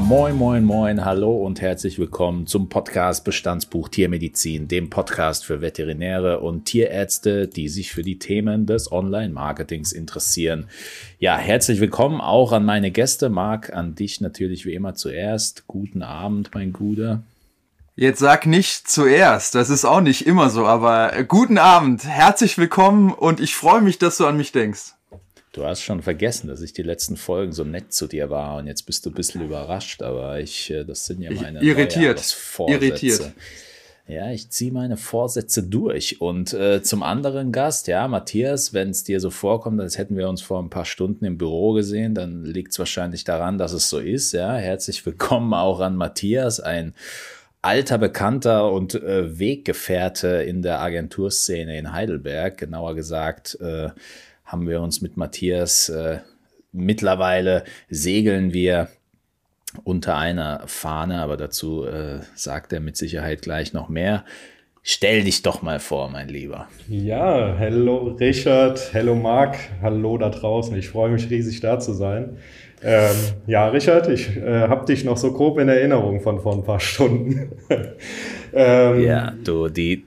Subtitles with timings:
[0.00, 6.40] Moin, moin, moin, hallo und herzlich willkommen zum Podcast Bestandsbuch Tiermedizin, dem Podcast für Veterinäre
[6.40, 10.68] und Tierärzte, die sich für die Themen des Online-Marketings interessieren.
[11.18, 13.30] Ja, herzlich willkommen auch an meine Gäste.
[13.30, 15.66] Marc, an dich natürlich wie immer zuerst.
[15.66, 17.22] Guten Abend, mein Guter.
[17.94, 23.10] Jetzt sag nicht zuerst, das ist auch nicht immer so, aber guten Abend, herzlich willkommen
[23.12, 24.95] und ich freue mich, dass du an mich denkst.
[25.56, 28.66] Du hast schon vergessen, dass ich die letzten Folgen so nett zu dir war und
[28.66, 32.36] jetzt bist du ein bisschen überrascht, aber ich, äh, das sind ja meine irritiert.
[32.68, 33.32] Irritiert.
[34.06, 36.20] Ja, ich ziehe meine Vorsätze durch.
[36.20, 40.28] Und äh, zum anderen Gast, ja, Matthias, wenn es dir so vorkommt, als hätten wir
[40.28, 43.88] uns vor ein paar Stunden im Büro gesehen, dann liegt es wahrscheinlich daran, dass es
[43.88, 44.32] so ist.
[44.32, 46.92] Ja, herzlich willkommen auch an Matthias, ein
[47.62, 53.58] alter Bekannter und äh, Weggefährte in der Agenturszene in Heidelberg, genauer gesagt.
[53.58, 53.88] Äh,
[54.46, 56.20] haben wir uns mit Matthias äh,
[56.72, 58.88] mittlerweile segeln wir
[59.84, 64.24] unter einer Fahne, aber dazu äh, sagt er mit Sicherheit gleich noch mehr.
[64.82, 66.68] Stell dich doch mal vor, mein Lieber.
[66.88, 70.76] Ja, hallo Richard, hallo Marc, hallo da draußen.
[70.76, 72.38] Ich freue mich riesig da zu sein.
[72.84, 73.16] Ähm,
[73.48, 76.78] ja, Richard, ich äh, habe dich noch so grob in Erinnerung von vor ein paar
[76.78, 77.50] Stunden.
[78.54, 80.04] ähm, ja, du, die,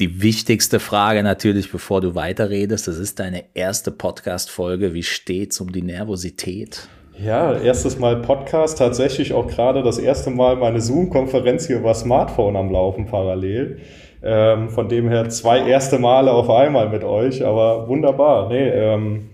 [0.00, 4.94] die wichtigste Frage natürlich, bevor du weiterredest, das ist deine erste Podcast-Folge.
[4.94, 6.88] Wie steht's um die Nervosität?
[7.22, 12.56] Ja, erstes Mal Podcast, tatsächlich auch gerade das erste Mal meine Zoom-Konferenz hier über Smartphone
[12.56, 13.80] am Laufen parallel.
[14.22, 18.48] Ähm, von dem her zwei erste Male auf einmal mit euch, aber wunderbar.
[18.48, 19.29] Nee, ähm,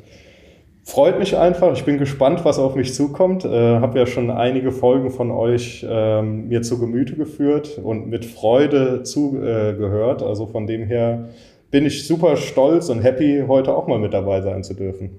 [0.86, 1.72] freut mich einfach.
[1.76, 3.44] Ich bin gespannt, was auf mich zukommt.
[3.44, 8.24] Äh, habe ja schon einige Folgen von euch ähm, mir zu Gemüte geführt und mit
[8.24, 10.22] Freude zugehört.
[10.22, 11.28] Äh, also von dem her
[11.72, 15.10] bin ich super stolz und happy, heute auch mal mit dabei sein zu dürfen.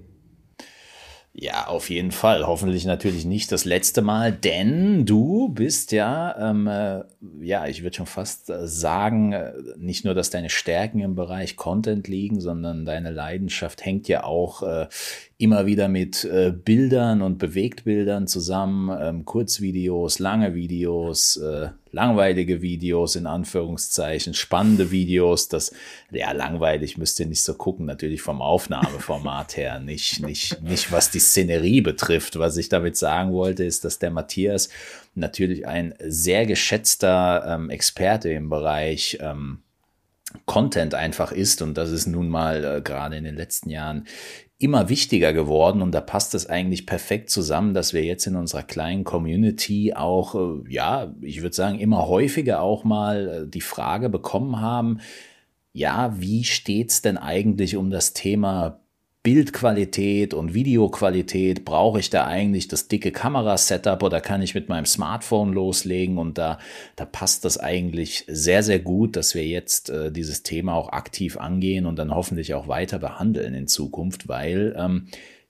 [1.40, 2.48] Ja, auf jeden Fall.
[2.48, 7.04] Hoffentlich natürlich nicht das letzte Mal, denn du bist ja, ähm, äh,
[7.42, 11.56] ja, ich würde schon fast äh, sagen, äh, nicht nur, dass deine Stärken im Bereich
[11.56, 14.88] Content liegen, sondern deine Leidenschaft hängt ja auch äh,
[15.40, 23.16] immer wieder mit äh, Bildern und Bewegtbildern zusammen, ähm, Kurzvideos, lange Videos, äh, langweilige Videos
[23.16, 25.48] in Anführungszeichen, spannende Videos.
[25.48, 25.72] Das,
[26.10, 31.12] ja, langweilig müsst ihr nicht so gucken, natürlich vom Aufnahmeformat her, nicht, nicht, nicht was
[31.12, 32.40] die Szenerie betrifft.
[32.40, 34.70] Was ich damit sagen wollte, ist, dass der Matthias
[35.14, 39.60] natürlich ein sehr geschätzter ähm, Experte im Bereich ähm,
[40.46, 44.06] Content einfach ist und das ist nun mal äh, gerade in den letzten Jahren
[44.60, 48.64] immer wichtiger geworden und da passt es eigentlich perfekt zusammen, dass wir jetzt in unserer
[48.64, 54.10] kleinen Community auch, äh, ja, ich würde sagen, immer häufiger auch mal äh, die Frage
[54.10, 55.00] bekommen haben,
[55.74, 58.80] ja, wie steht's denn eigentlich um das Thema
[59.28, 64.86] Bildqualität und Videoqualität, brauche ich da eigentlich das dicke Kamerasetup oder kann ich mit meinem
[64.86, 66.18] Smartphone loslegen?
[66.18, 66.60] Und da,
[66.96, 71.36] da passt das eigentlich sehr, sehr gut, dass wir jetzt äh, dieses Thema auch aktiv
[71.36, 75.08] angehen und dann hoffentlich auch weiter behandeln in Zukunft, weil ähm,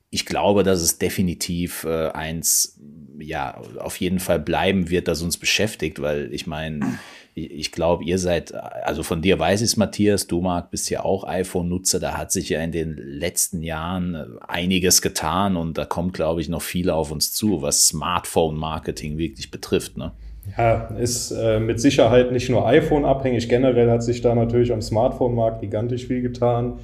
[0.10, 2.80] ich glaube, dass es definitiv äh, eins,
[3.20, 6.98] ja, auf jeden Fall bleiben wird, das uns beschäftigt, weil ich meine,
[7.38, 11.04] ich glaube, ihr seid, also von dir weiß ich es, Matthias, du Marc, bist ja
[11.04, 16.14] auch iPhone-Nutzer, da hat sich ja in den letzten Jahren einiges getan und da kommt,
[16.14, 19.98] glaube ich, noch viel auf uns zu, was Smartphone-Marketing wirklich betrifft.
[19.98, 20.14] Ne?
[20.58, 24.82] Ja, ist äh, mit Sicherheit nicht nur iPhone abhängig, generell hat sich da natürlich am
[24.82, 26.80] Smartphone-Markt gigantisch viel getan.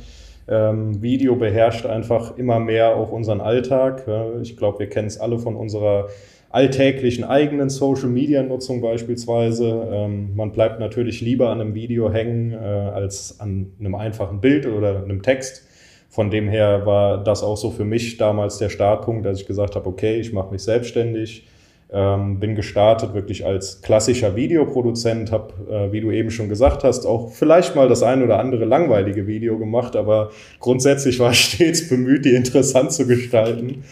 [0.47, 4.06] Ähm, Video beherrscht einfach immer mehr auch unseren Alltag.
[4.41, 6.09] Ich glaube, wir kennen es alle von unserer
[6.53, 9.88] alltäglichen eigenen Social-Media-Nutzung beispielsweise.
[9.91, 14.68] Ähm, man bleibt natürlich lieber an einem Video hängen äh, als an einem einfachen Bild
[14.68, 15.68] oder einem Text.
[16.09, 19.75] Von dem her war das auch so für mich damals der Startpunkt, dass ich gesagt
[19.75, 21.47] habe, okay, ich mache mich selbstständig,
[21.91, 27.08] ähm, bin gestartet wirklich als klassischer Videoproduzent, habe, äh, wie du eben schon gesagt hast,
[27.08, 30.29] auch vielleicht mal das ein oder andere langweilige Video gemacht, aber
[30.59, 33.84] grundsätzlich war ich stets bemüht, die interessant zu gestalten.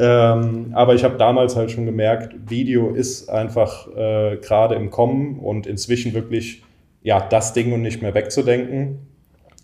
[0.00, 5.38] Ähm, aber ich habe damals halt schon gemerkt, Video ist einfach äh, gerade im Kommen
[5.38, 6.62] und inzwischen wirklich
[7.02, 8.98] ja das Ding und nicht mehr wegzudenken.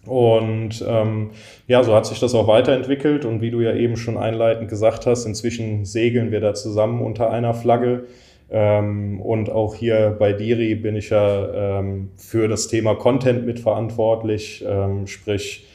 [0.04, 1.30] Und ähm,
[1.66, 3.24] ja, so hat sich das auch weiterentwickelt.
[3.24, 7.30] Und wie du ja eben schon einleitend gesagt hast, inzwischen segeln wir da zusammen unter
[7.30, 8.04] einer Flagge.
[8.50, 14.64] Ähm, und auch hier bei Diri bin ich ja ähm, für das Thema Content mitverantwortlich,
[14.68, 15.66] ähm, sprich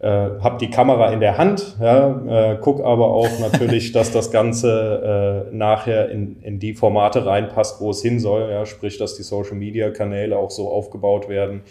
[0.00, 4.30] äh, habe die Kamera in der Hand, ja, äh, guck aber auch natürlich, dass das
[4.30, 9.16] Ganze äh, nachher in, in die Formate reinpasst, wo es hin soll, ja, sprich, dass
[9.16, 11.62] die Social-Media-Kanäle auch so aufgebaut werden,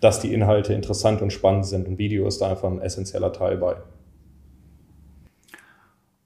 [0.00, 1.86] dass die Inhalte interessant und spannend sind.
[1.86, 3.76] Und Video ist da einfach ein essentieller Teil bei.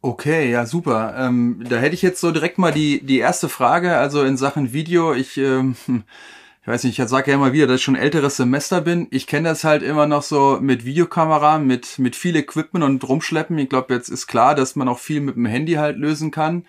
[0.02, 1.14] Okay, ja, super.
[1.19, 4.73] Ähm, da hätte ich jetzt so direkt mal die, die erste Frage, also in Sachen
[4.73, 5.12] Video.
[5.12, 6.40] Ich, ähm, ich
[6.71, 9.09] weiß nicht, ich sage ja immer wieder, dass ich schon älteres Semester bin.
[9.11, 13.59] Ich kenne das halt immer noch so mit Videokamera, mit, mit viel Equipment und rumschleppen.
[13.59, 16.65] Ich glaube, jetzt ist klar, dass man auch viel mit dem Handy halt lösen kann.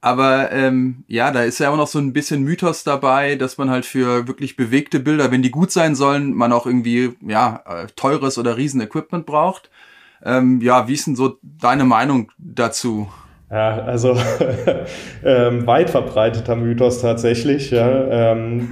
[0.00, 3.70] Aber ähm, ja, da ist ja auch noch so ein bisschen Mythos dabei, dass man
[3.70, 7.86] halt für wirklich bewegte Bilder, wenn die gut sein sollen, man auch irgendwie ja äh,
[7.96, 9.70] teures oder riesen Equipment braucht.
[10.22, 13.08] Ähm, ja, wie ist denn so deine Meinung dazu?
[13.50, 14.16] Ja, also
[15.24, 17.70] ähm, weit verbreiteter Mythos tatsächlich.
[17.70, 17.88] Ja.
[18.10, 18.68] Ähm,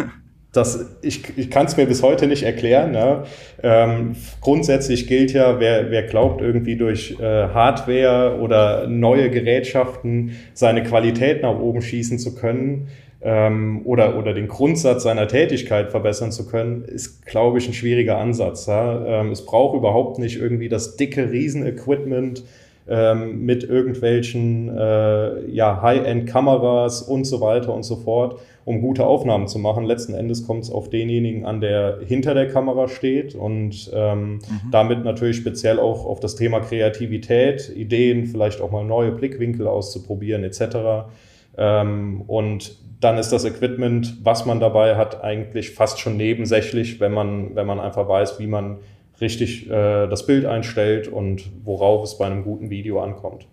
[0.52, 2.93] das, ich ich kann es mir bis heute nicht erklären.
[2.93, 3.25] Ja.
[3.62, 10.82] Ähm, grundsätzlich gilt ja, wer, wer glaubt, irgendwie durch äh, Hardware oder neue Gerätschaften seine
[10.82, 12.88] Qualität nach oben schießen zu können
[13.22, 18.19] ähm, oder, oder den Grundsatz seiner Tätigkeit verbessern zu können, ist, glaube ich, ein schwieriger
[18.19, 18.66] Ansatz.
[18.66, 19.22] Ja.
[19.22, 22.44] Ähm, es braucht überhaupt nicht irgendwie das dicke Riesenequipment
[22.88, 29.49] ähm, mit irgendwelchen äh, ja, High-End-Kameras und so weiter und so fort um gute Aufnahmen
[29.49, 29.85] zu machen.
[29.85, 34.41] Letzten Endes kommt es auf denjenigen an, der hinter der Kamera steht und ähm, mhm.
[34.70, 40.44] damit natürlich speziell auch auf das Thema Kreativität, Ideen, vielleicht auch mal neue Blickwinkel auszuprobieren
[40.44, 41.09] etc.
[41.56, 47.12] Ähm, und dann ist das Equipment, was man dabei hat, eigentlich fast schon nebensächlich, wenn
[47.12, 48.79] man, wenn man einfach weiß, wie man
[49.20, 53.47] richtig äh, das Bild einstellt und worauf es bei einem guten Video ankommt.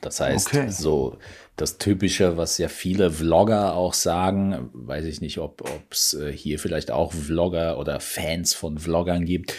[0.00, 0.68] Das heißt, okay.
[0.68, 1.16] so
[1.60, 6.58] das Typische, was ja viele Vlogger auch sagen, weiß ich nicht, ob es äh, hier
[6.58, 9.54] vielleicht auch Vlogger oder Fans von Vloggern gibt,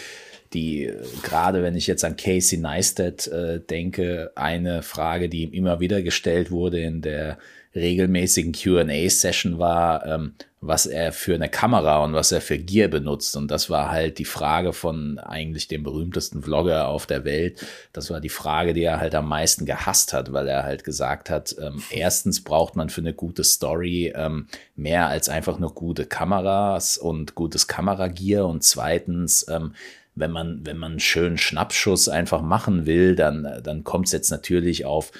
[0.52, 5.52] die äh, gerade wenn ich jetzt an Casey Neistat äh, denke, eine Frage, die ihm
[5.52, 7.38] immer wieder gestellt wurde in der
[7.74, 13.36] regelmäßigen QA-Session war, ähm, was er für eine Kamera und was er für Gear benutzt.
[13.36, 17.66] Und das war halt die Frage von eigentlich dem berühmtesten Vlogger auf der Welt.
[17.92, 21.30] Das war die Frage, die er halt am meisten gehasst hat, weil er halt gesagt
[21.30, 24.46] hat, ähm, erstens braucht man für eine gute Story ähm,
[24.76, 28.46] mehr als einfach nur gute Kameras und gutes Kameragear.
[28.46, 29.74] Und zweitens, ähm,
[30.14, 34.30] wenn man, wenn man einen schönen Schnappschuss einfach machen will, dann, dann kommt es jetzt
[34.30, 35.10] natürlich auf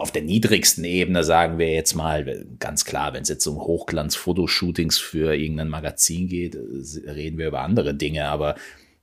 [0.00, 4.98] auf der niedrigsten Ebene sagen wir jetzt mal, ganz klar, wenn es jetzt um Hochglanz-Fotoshootings
[4.98, 8.54] für irgendein Magazin geht, äh, reden wir über andere Dinge, aber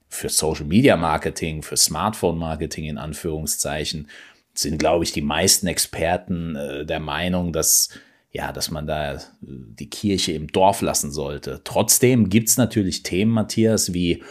[0.10, 4.08] für Social Media Marketing, für Smartphone Marketing in Anführungszeichen,
[4.54, 7.90] sind, glaube ich, die meisten Experten äh, der Meinung, dass
[8.32, 11.62] ja, dass man da äh, die Kirche im Dorf lassen sollte.
[11.64, 14.24] Trotzdem gibt es natürlich Themen, Matthias, wie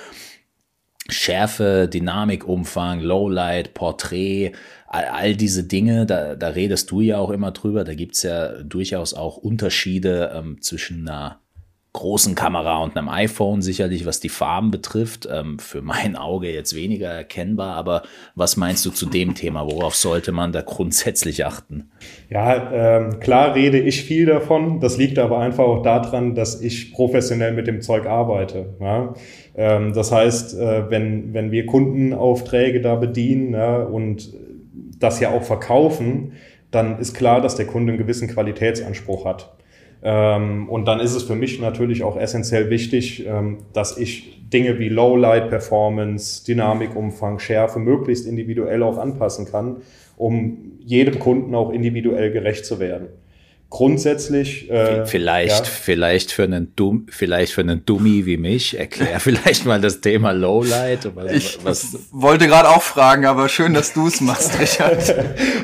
[1.08, 4.52] Schärfe, Dynamik, Umfang, Lowlight, Porträt,
[4.96, 7.84] all, all diese Dinge, da, da redest du ja auch immer drüber.
[7.84, 11.40] Da gibt's ja durchaus auch Unterschiede ähm, zwischen einer
[11.96, 15.26] großen Kamera und einem iPhone sicherlich, was die Farben betrifft.
[15.32, 18.02] Ähm, für mein Auge jetzt weniger erkennbar, aber
[18.34, 19.64] was meinst du zu dem Thema?
[19.64, 21.90] Worauf sollte man da grundsätzlich achten?
[22.28, 24.78] Ja, ähm, klar rede ich viel davon.
[24.80, 28.74] Das liegt aber einfach auch daran, dass ich professionell mit dem Zeug arbeite.
[28.78, 29.14] Ja?
[29.54, 34.34] Ähm, das heißt, äh, wenn, wenn wir Kundenaufträge da bedienen ja, und
[34.98, 36.32] das ja auch verkaufen,
[36.70, 39.54] dann ist klar, dass der Kunde einen gewissen Qualitätsanspruch hat.
[40.02, 44.78] Ähm, und dann ist es für mich natürlich auch essentiell wichtig, ähm, dass ich Dinge
[44.78, 49.78] wie Lowlight Performance, Dynamikumfang, Schärfe möglichst individuell auch anpassen kann,
[50.16, 53.08] um jedem Kunden auch individuell gerecht zu werden
[53.70, 54.70] grundsätzlich.
[54.70, 55.64] Äh, vielleicht, ja.
[55.64, 60.32] vielleicht für einen Dumm, vielleicht für einen Dummy wie mich, erklär vielleicht mal das Thema
[60.32, 61.10] Lowlight.
[61.32, 65.14] Ich was, wollte gerade auch fragen, aber schön, dass du es machst, Richard.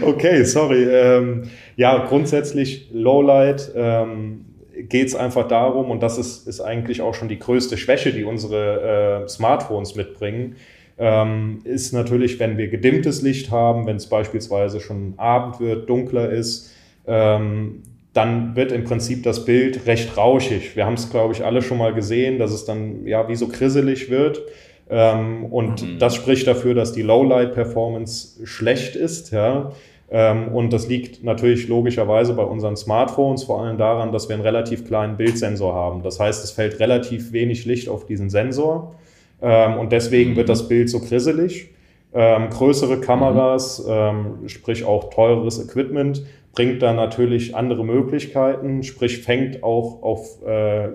[0.03, 0.85] okay, sorry.
[0.85, 4.47] Ähm, ja, grundsätzlich Lowlight ähm,
[4.89, 8.25] geht es einfach darum, und das ist, ist eigentlich auch schon die größte Schwäche, die
[8.25, 10.57] unsere äh, Smartphones mitbringen,
[10.99, 16.31] ähm, ist natürlich, wenn wir gedimmtes Licht haben, wenn es beispielsweise schon Abend wird, dunkler
[16.31, 16.71] ist,
[17.07, 17.83] ähm,
[18.13, 20.77] dann wird im Prinzip das Bild recht rauschig.
[20.77, 23.49] Wir haben es, glaube ich, alle schon mal gesehen, dass es dann ja wie so
[23.49, 24.43] krisselig wird.
[24.91, 25.99] Ähm, und mhm.
[25.99, 29.33] das spricht dafür, dass die Lowlight-Performance schlecht ist.
[29.33, 29.73] Ja.
[30.11, 34.43] Ähm, und das liegt natürlich logischerweise bei unseren Smartphones vor allem daran, dass wir einen
[34.43, 36.03] relativ kleinen Bildsensor haben.
[36.03, 38.95] Das heißt, es fällt relativ wenig Licht auf diesen Sensor.
[39.41, 40.37] Ähm, und deswegen mhm.
[40.37, 41.71] wird das Bild so krisselig.
[42.15, 43.91] Ähm, größere Kameras, mhm.
[43.91, 50.89] ähm, sprich auch teureres Equipment, bringt da natürlich andere Möglichkeiten, sprich fängt auch auf äh,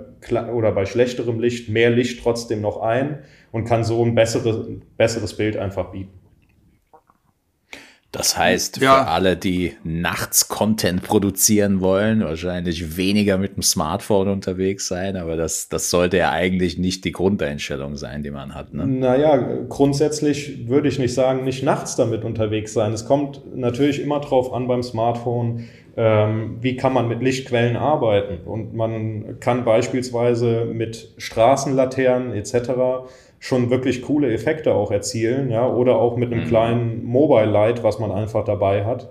[0.52, 3.20] oder bei schlechterem Licht mehr Licht trotzdem noch ein
[3.52, 6.27] und kann so ein besseres, besseres Bild einfach bieten.
[8.12, 9.04] Das heißt, ja.
[9.04, 15.36] für alle, die nachts Content produzieren wollen, wahrscheinlich weniger mit dem Smartphone unterwegs sein, aber
[15.36, 18.74] das, das sollte ja eigentlich nicht die Grundeinstellung sein, die man hat.
[18.74, 18.88] Ne?
[18.88, 19.38] Naja,
[19.68, 22.94] grundsätzlich würde ich nicht sagen, nicht nachts damit unterwegs sein.
[22.94, 25.66] Es kommt natürlich immer drauf an beim Smartphone,
[25.98, 28.48] ähm, wie kann man mit Lichtquellen arbeiten.
[28.48, 33.10] Und man kann beispielsweise mit Straßenlaternen etc
[33.40, 36.48] schon wirklich coole Effekte auch erzielen, ja, oder auch mit einem mhm.
[36.48, 39.10] kleinen Mobile Light, was man einfach dabei hat.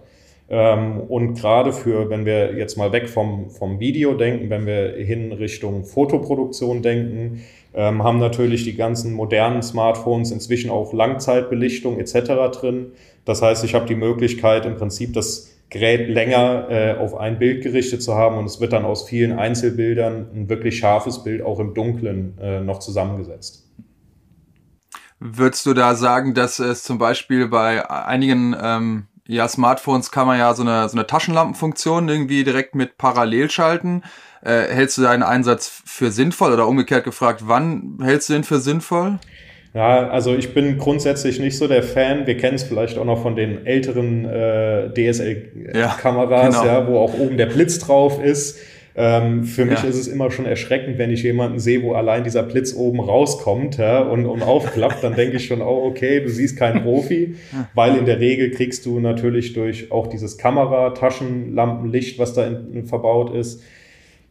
[0.49, 4.95] Ähm, und gerade für, wenn wir jetzt mal weg vom, vom Video denken, wenn wir
[4.97, 7.43] hin Richtung Fotoproduktion denken,
[7.75, 12.59] ähm, haben natürlich die ganzen modernen Smartphones inzwischen auch Langzeitbelichtung etc.
[12.59, 12.93] drin.
[13.25, 17.65] Das heißt, ich habe die Möglichkeit im Prinzip das Gerät länger äh, auf ein Bild
[17.65, 21.59] gerichtet zu haben und es wird dann aus vielen Einzelbildern ein wirklich scharfes Bild auch
[21.59, 23.66] im Dunkeln äh, noch zusammengesetzt.
[25.19, 30.39] Würdest du da sagen, dass es zum Beispiel bei einigen ähm, ja, Smartphones kann man
[30.39, 34.03] ja so eine, so eine Taschenlampenfunktion irgendwie direkt mit parallel schalten.
[34.43, 38.61] Äh, hältst du deinen Einsatz für sinnvoll oder umgekehrt gefragt, wann hältst du den für
[38.61, 39.19] sinnvoll?
[39.75, 42.27] Ja, also ich bin grundsätzlich nicht so der Fan.
[42.27, 46.65] Wir kennen es vielleicht auch noch von den älteren äh, DSL-Kameras, ja, genau.
[46.65, 48.59] ja, wo auch oben der Blitz drauf ist.
[48.99, 49.89] Ähm, für mich ja.
[49.91, 53.77] ist es immer schon erschreckend, wenn ich jemanden sehe, wo allein dieser Blitz oben rauskommt
[53.77, 57.35] ja, und, und aufklappt, dann denke ich schon, oh, okay, du siehst keinen Profi,
[57.75, 62.87] weil in der Regel kriegst du natürlich durch auch dieses Kamera-Taschenlampenlicht, was da in, in
[62.87, 63.63] verbaut ist,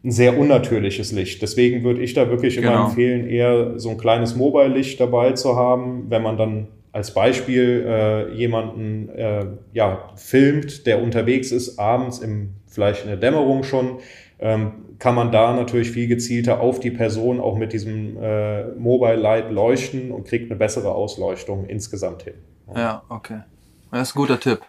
[0.04, 1.42] ein sehr unnatürliches Licht.
[1.42, 2.86] Deswegen würde ich da wirklich immer genau.
[2.86, 8.34] empfehlen, eher so ein kleines Mobile-Licht dabei zu haben, wenn man dann als Beispiel äh,
[8.34, 13.98] jemanden äh, ja, filmt, der unterwegs ist, abends im vielleicht in der Dämmerung schon,
[14.38, 19.50] kann man da natürlich viel gezielter auf die Person auch mit diesem äh, Mobile Light
[19.50, 22.34] leuchten und kriegt eine bessere Ausleuchtung insgesamt hin.
[22.74, 23.40] Ja, okay.
[23.90, 24.60] Das ist ein guter Tipp.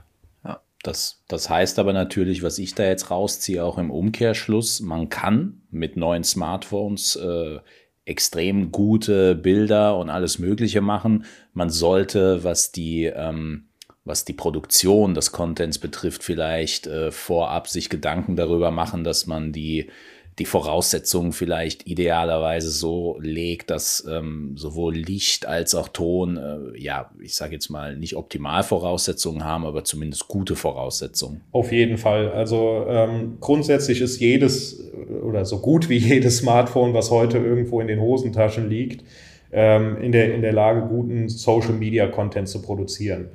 [0.46, 0.62] Ja.
[0.84, 5.62] Das, das heißt aber natürlich, was ich da jetzt rausziehe, auch im Umkehrschluss, man kann
[5.70, 7.60] mit neuen Smartphones äh,
[8.06, 11.26] extrem gute Bilder und alles Mögliche machen.
[11.54, 13.68] Man sollte, was die ähm,
[14.08, 19.52] was die Produktion des Contents betrifft, vielleicht äh, vorab sich Gedanken darüber machen, dass man
[19.52, 19.88] die,
[20.40, 27.12] die Voraussetzungen vielleicht idealerweise so legt, dass ähm, sowohl Licht als auch Ton, äh, ja,
[27.22, 31.42] ich sage jetzt mal, nicht optimal Voraussetzungen haben, aber zumindest gute Voraussetzungen.
[31.52, 32.32] Auf jeden Fall.
[32.32, 34.80] Also ähm, grundsätzlich ist jedes
[35.24, 39.04] oder so gut wie jedes Smartphone, was heute irgendwo in den Hosentaschen liegt,
[39.52, 43.30] ähm, in, der, in der Lage, guten Social-Media-Content zu produzieren.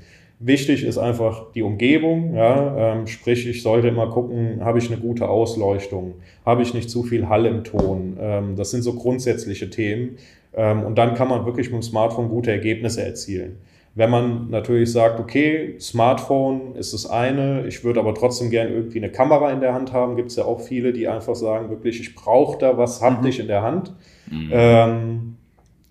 [0.45, 5.01] Wichtig ist einfach die Umgebung, ja, ähm, sprich, ich sollte immer gucken, habe ich eine
[5.01, 8.17] gute Ausleuchtung, habe ich nicht zu viel Hall im Ton.
[8.21, 10.17] Ähm, das sind so grundsätzliche Themen.
[10.53, 13.59] Ähm, und dann kann man wirklich mit dem Smartphone gute Ergebnisse erzielen.
[13.95, 18.99] Wenn man natürlich sagt, okay, Smartphone ist das eine, ich würde aber trotzdem gerne irgendwie
[18.99, 22.01] eine Kamera in der Hand haben, gibt es ja auch viele, die einfach sagen, wirklich,
[22.01, 23.43] ich brauche da was haptisch mhm.
[23.43, 23.95] in der Hand.
[24.29, 25.37] Mhm.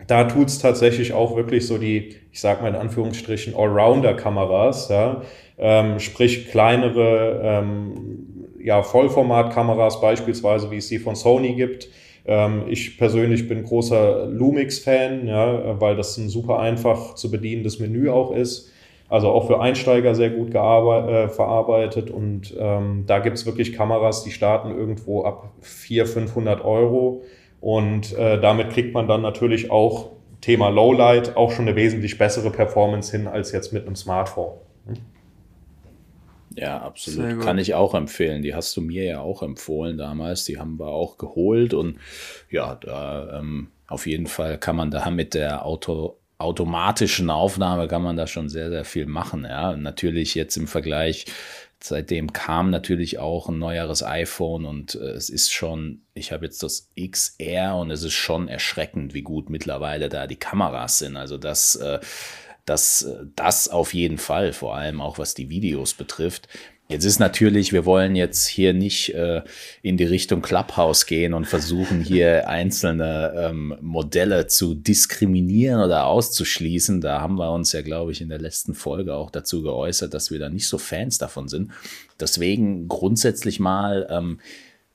[0.08, 5.22] Da tut es tatsächlich auch wirklich so die, ich sag mal in Anführungsstrichen, Allrounder-Kameras, ja,
[5.58, 11.88] ähm, sprich kleinere ähm, ja, Vollformat-Kameras beispielsweise, wie es sie von Sony gibt.
[12.25, 18.10] Ähm, ich persönlich bin großer Lumix-Fan, ja, weil das ein super einfach zu bedienendes Menü
[18.10, 18.72] auch ist.
[19.10, 24.31] Also auch für Einsteiger sehr gut äh, verarbeitet und ähm, da gibt's wirklich Kameras, die
[24.31, 27.22] starten irgendwo ab 400, 500 Euro
[27.62, 32.51] und äh, damit kriegt man dann natürlich auch Thema Lowlight auch schon eine wesentlich bessere
[32.51, 34.58] Performance hin als jetzt mit einem Smartphone.
[34.88, 34.96] Hm?
[36.56, 37.41] Ja, absolut.
[37.41, 38.41] Kann ich auch empfehlen.
[38.41, 40.44] Die hast du mir ja auch empfohlen damals.
[40.44, 41.98] Die haben wir auch geholt und
[42.50, 48.01] ja, da ähm, auf jeden Fall kann man da mit der Auto, automatischen Aufnahme kann
[48.01, 49.46] man da schon sehr, sehr viel machen.
[49.48, 51.25] Ja, natürlich jetzt im Vergleich
[51.83, 56.61] Seitdem kam natürlich auch ein neueres iPhone und äh, es ist schon, ich habe jetzt
[56.61, 61.17] das XR und es ist schon erschreckend, wie gut mittlerweile da die Kameras sind.
[61.17, 62.00] Also das, äh,
[62.65, 66.47] das, äh, das auf jeden Fall, vor allem auch was die Videos betrifft.
[66.91, 69.43] Jetzt ist natürlich, wir wollen jetzt hier nicht äh,
[69.81, 77.00] in die Richtung Clubhouse gehen und versuchen hier einzelne ähm, Modelle zu diskriminieren oder auszuschließen.
[77.00, 80.31] Da haben wir uns ja, glaube ich, in der letzten Folge auch dazu geäußert, dass
[80.31, 81.71] wir da nicht so Fans davon sind.
[82.19, 84.39] Deswegen grundsätzlich mal, ähm,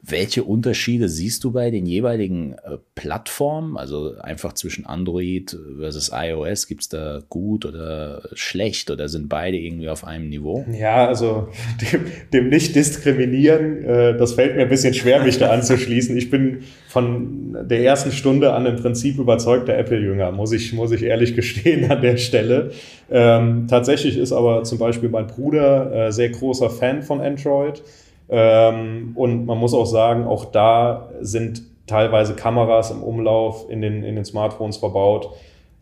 [0.08, 3.76] welche Unterschiede siehst du bei den jeweiligen äh, Plattformen?
[3.76, 9.56] Also einfach zwischen Android versus iOS, gibt es da gut oder schlecht oder sind beide
[9.56, 10.64] irgendwie auf einem Niveau?
[10.70, 11.48] Ja, also
[11.92, 16.16] dem, dem Nicht-Diskriminieren, äh, das fällt mir ein bisschen schwer, mich da anzuschließen.
[16.16, 21.02] Ich bin von der ersten Stunde an im Prinzip überzeugter Apple-Jünger, muss ich, muss ich
[21.02, 22.70] ehrlich gestehen an der Stelle.
[23.10, 27.82] Ähm, tatsächlich ist aber zum Beispiel mein Bruder äh, sehr großer Fan von Android.
[28.28, 34.02] Ähm, und man muss auch sagen, auch da sind teilweise Kameras im Umlauf in den,
[34.02, 35.30] in den Smartphones verbaut.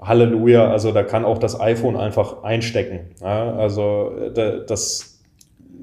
[0.01, 3.01] Halleluja, also da kann auch das iPhone einfach einstecken.
[3.23, 4.13] Ja, also
[4.67, 5.23] das,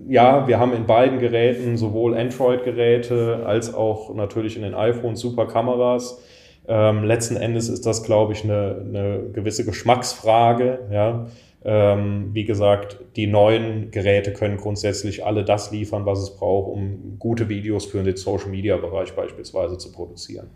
[0.08, 5.48] ja, wir haben in beiden Geräten sowohl Android-Geräte als auch natürlich in den iPhones super
[5.48, 6.22] Kameras.
[6.68, 10.80] Ähm, letzten Endes ist das, glaube ich, eine, eine gewisse Geschmacksfrage.
[10.92, 11.26] Ja.
[11.64, 17.18] Ähm, wie gesagt, die neuen Geräte können grundsätzlich alle das liefern, was es braucht, um
[17.20, 20.50] gute Videos für den Social-Media-Bereich beispielsweise zu produzieren.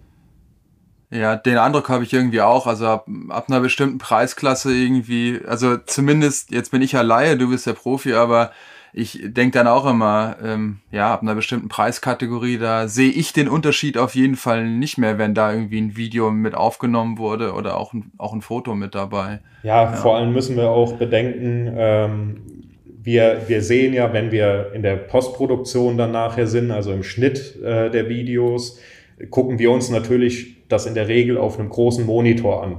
[1.12, 2.66] Ja, den Eindruck habe ich irgendwie auch.
[2.66, 7.50] Also ab, ab einer bestimmten Preisklasse irgendwie, also zumindest, jetzt bin ich ja Laie, du
[7.50, 8.52] bist der Profi, aber
[8.98, 13.50] ich denke dann auch immer, ähm, ja, ab einer bestimmten Preiskategorie, da sehe ich den
[13.50, 17.76] Unterschied auf jeden Fall nicht mehr, wenn da irgendwie ein Video mit aufgenommen wurde oder
[17.78, 19.42] auch ein, auch ein Foto mit dabei.
[19.64, 19.92] Ja, ja.
[19.92, 22.42] vor allem müssen wir auch bedenken, ähm,
[23.04, 27.62] wir, wir sehen ja, wenn wir in der Postproduktion dann nachher sind, also im Schnitt
[27.62, 28.80] äh, der Videos,
[29.30, 32.78] gucken wir uns natürlich das in der Regel auf einem großen Monitor an.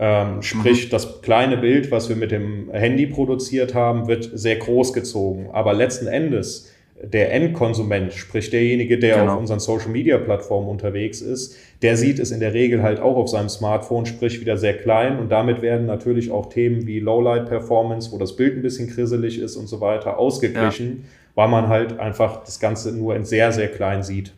[0.00, 0.90] Ähm, sprich, mhm.
[0.90, 5.48] das kleine Bild, was wir mit dem Handy produziert haben, wird sehr groß gezogen.
[5.52, 9.34] Aber letzten Endes, der Endkonsument, sprich derjenige, der genau.
[9.34, 13.16] auf unseren Social Media Plattformen unterwegs ist, der sieht es in der Regel halt auch
[13.16, 15.18] auf seinem Smartphone, sprich wieder sehr klein.
[15.18, 19.40] Und damit werden natürlich auch Themen wie Lowlight Performance, wo das Bild ein bisschen krisselig
[19.40, 21.08] ist und so weiter, ausgeglichen, ja.
[21.34, 24.32] weil man halt einfach das Ganze nur in sehr, sehr klein sieht.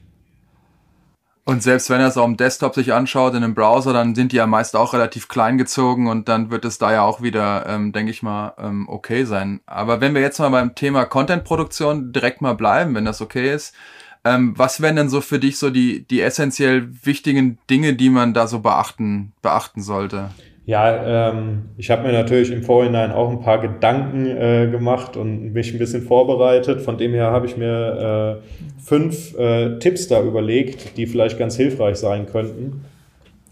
[1.50, 4.30] Und selbst wenn er es auf dem Desktop sich anschaut, in einem Browser, dann sind
[4.30, 7.66] die ja meist auch relativ klein gezogen und dann wird es da ja auch wieder,
[7.66, 9.58] ähm, denke ich mal, ähm, okay sein.
[9.66, 13.74] Aber wenn wir jetzt mal beim Thema Content-Produktion direkt mal bleiben, wenn das okay ist,
[14.22, 18.32] ähm, was wären denn so für dich so die, die essentiell wichtigen Dinge, die man
[18.32, 20.30] da so beachten, beachten sollte?
[20.66, 25.52] Ja, ähm, ich habe mir natürlich im Vorhinein auch ein paar Gedanken äh, gemacht und
[25.52, 26.80] mich ein bisschen vorbereitet.
[26.82, 31.56] Von dem her habe ich mir äh, fünf äh, Tipps da überlegt, die vielleicht ganz
[31.56, 32.84] hilfreich sein könnten.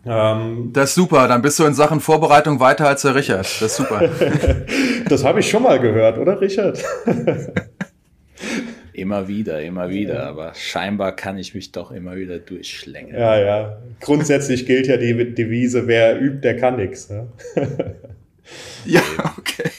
[0.07, 3.47] Ähm, das ist super, dann bist du in Sachen Vorbereitung weiter als der Richard.
[3.47, 4.09] Das ist super.
[5.09, 6.83] das habe ich schon mal gehört, oder Richard?
[8.99, 13.19] Immer wieder, immer wieder, aber scheinbar kann ich mich doch immer wieder durchschlängeln.
[13.19, 13.79] Ja, ja.
[14.01, 17.09] Grundsätzlich gilt ja die Devise, wer übt, der kann nichts.
[17.09, 17.29] Ne?
[18.87, 19.03] ja,
[19.39, 19.71] okay.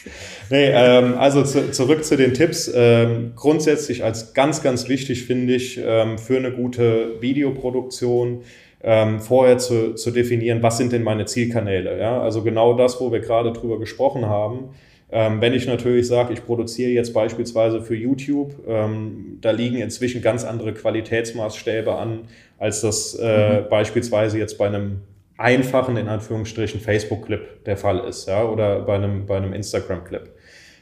[0.50, 2.72] Nee, ähm, also zu, zurück zu den Tipps.
[2.74, 8.44] Ähm, grundsätzlich als ganz, ganz wichtig finde ich ähm, für eine gute Videoproduktion
[8.82, 12.00] ähm, vorher zu, zu definieren, was sind denn meine Zielkanäle.
[12.00, 12.22] Ja?
[12.22, 14.70] Also genau das, wo wir gerade drüber gesprochen haben.
[15.12, 20.22] Ähm, wenn ich natürlich sage, ich produziere jetzt beispielsweise für YouTube, ähm, da liegen inzwischen
[20.22, 22.28] ganz andere Qualitätsmaßstäbe an,
[22.60, 23.70] als das äh, mhm.
[23.70, 25.02] beispielsweise jetzt bei einem
[25.38, 30.30] einfachen, in Anführungsstrichen, Facebook-Clip der Fall ist, ja, oder bei einem, bei einem Instagram-Clip.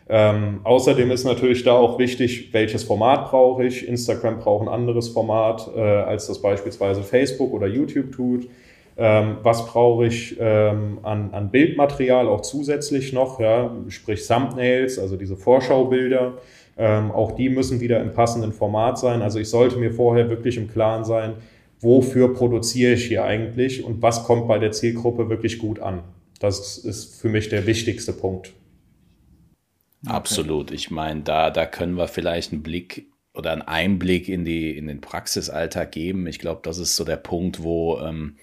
[0.10, 3.88] Ähm, außerdem ist natürlich da auch wichtig, welches Format brauche ich.
[3.88, 8.48] Instagram braucht ein anderes Format, äh, als das beispielsweise Facebook oder YouTube tut.
[9.00, 15.18] Ähm, was brauche ich ähm, an, an Bildmaterial auch zusätzlich noch, ja, sprich Thumbnails, also
[15.18, 16.40] diese Vorschaubilder.
[16.78, 19.22] Ähm, auch die müssen wieder im passenden Format sein.
[19.22, 21.34] Also ich sollte mir vorher wirklich im Klaren sein,
[21.80, 26.02] wofür produziere ich hier eigentlich und was kommt bei der Zielgruppe wirklich gut an.
[26.40, 28.54] Das ist für mich der wichtigste Punkt.
[30.06, 30.72] Absolut.
[30.72, 34.88] Ich meine, da, da können wir vielleicht einen Blick oder einen Einblick in, die, in
[34.88, 36.26] den Praxisalltag geben.
[36.28, 38.38] Ich glaube, das ist so der Punkt, wo ähm,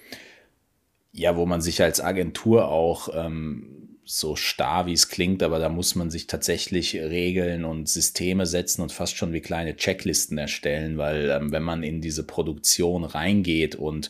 [1.15, 5.69] ja, wo man sich als Agentur auch ähm, so starr, wie es klingt, aber da
[5.69, 10.97] muss man sich tatsächlich Regeln und Systeme setzen und fast schon wie kleine Checklisten erstellen,
[10.97, 14.09] weil ähm, wenn man in diese Produktion reingeht und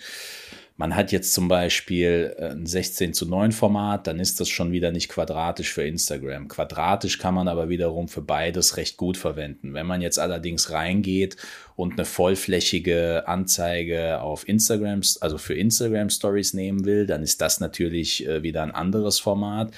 [0.77, 4.73] man hat jetzt zum Beispiel äh, ein 16 zu 9 Format, dann ist das schon
[4.73, 6.49] wieder nicht quadratisch für Instagram.
[6.49, 9.73] Quadratisch kann man aber wiederum für beides recht gut verwenden.
[9.73, 11.37] Wenn man jetzt allerdings reingeht
[11.77, 17.61] und eine vollflächige Anzeige auf Instagram, also für Instagram Stories nehmen will, dann ist das
[17.61, 19.71] natürlich äh, wieder ein anderes Format.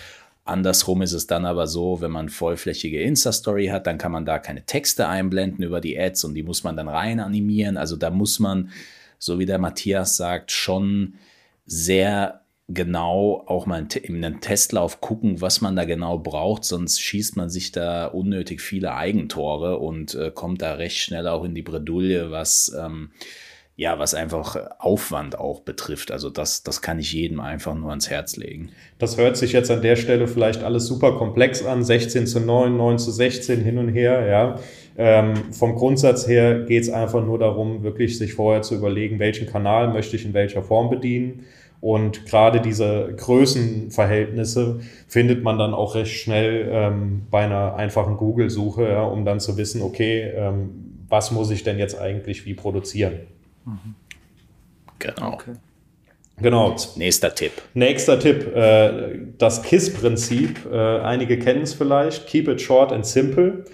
[0.46, 4.40] Andersrum ist es dann aber so, wenn man vollflächige Insta-Story hat, dann kann man da
[4.40, 7.78] keine Texte einblenden über die Ads und die muss man dann rein animieren.
[7.78, 8.72] Also da muss man
[9.19, 11.15] so wie der Matthias sagt, schon
[11.65, 17.38] sehr genau auch mal in einem Testlauf gucken, was man da genau braucht, sonst schießt
[17.38, 21.62] man sich da unnötig viele Eigentore und äh, kommt da recht schnell auch in die
[21.62, 23.12] Bredouille, was ähm,
[23.80, 26.12] ja, was einfach Aufwand auch betrifft.
[26.12, 28.72] Also das, das kann ich jedem einfach nur ans Herz legen.
[28.98, 32.76] Das hört sich jetzt an der Stelle vielleicht alles super komplex an, 16 zu 9,
[32.76, 34.60] 9 zu 16 hin und her, ja.
[34.98, 39.46] Ähm, vom Grundsatz her geht es einfach nur darum, wirklich sich vorher zu überlegen, welchen
[39.46, 41.46] Kanal möchte ich in welcher Form bedienen.
[41.80, 48.90] Und gerade diese Größenverhältnisse findet man dann auch recht schnell ähm, bei einer einfachen Google-Suche,
[48.90, 53.20] ja, um dann zu wissen, okay, ähm, was muss ich denn jetzt eigentlich wie produzieren.
[54.99, 55.34] Genau.
[55.34, 55.53] Okay.
[56.39, 56.75] Genau.
[56.95, 57.51] Nächster Tipp.
[57.73, 60.67] Nächster Tipp, äh, das KISS-Prinzip.
[60.71, 62.27] Äh, einige kennen es vielleicht.
[62.27, 63.65] Keep it short and simple.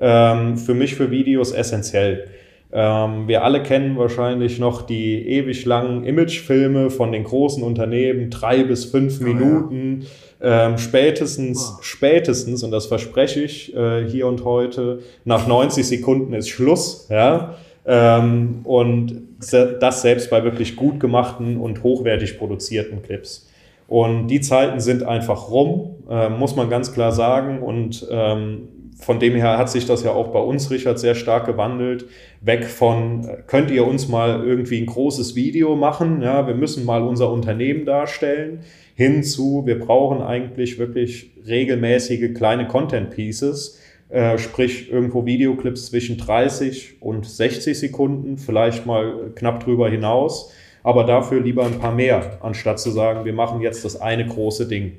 [0.00, 2.28] Ähm, für mich für Videos essentiell.
[2.72, 8.62] Ähm, wir alle kennen wahrscheinlich noch die ewig langen Imagefilme von den großen Unternehmen, drei
[8.62, 10.06] bis fünf oh, Minuten.
[10.40, 10.68] Ja.
[10.68, 11.82] Ähm, spätestens, oh.
[11.82, 17.08] spätestens, und das verspreche ich äh, hier und heute, nach 90 Sekunden ist Schluss.
[17.10, 17.56] Ja?
[17.84, 23.48] Ähm, und das selbst bei wirklich gut gemachten und hochwertig produzierten Clips.
[23.88, 27.60] Und die Zeiten sind einfach rum, äh, muss man ganz klar sagen.
[27.60, 28.68] Und ähm,
[28.98, 32.06] von dem her hat sich das ja auch bei uns, Richard, sehr stark gewandelt.
[32.40, 36.22] Weg von, könnt ihr uns mal irgendwie ein großes Video machen?
[36.22, 38.60] Ja, wir müssen mal unser Unternehmen darstellen.
[38.94, 43.81] Hin zu, wir brauchen eigentlich wirklich regelmäßige kleine Content Pieces,
[44.12, 51.04] äh, sprich irgendwo Videoclips zwischen 30 und 60 Sekunden, vielleicht mal knapp drüber hinaus, aber
[51.04, 54.96] dafür lieber ein paar mehr, anstatt zu sagen, wir machen jetzt das eine große Ding.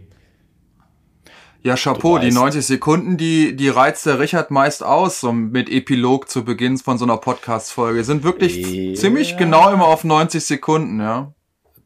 [1.61, 6.27] Ja, Chapeau, die 90 Sekunden, die, die reizt der Richard meist aus, so mit Epilog
[6.27, 8.03] zu Beginn von so einer Podcast-Folge.
[8.03, 8.95] Sind wirklich ja.
[8.95, 11.33] ziemlich genau immer auf 90 Sekunden, ja.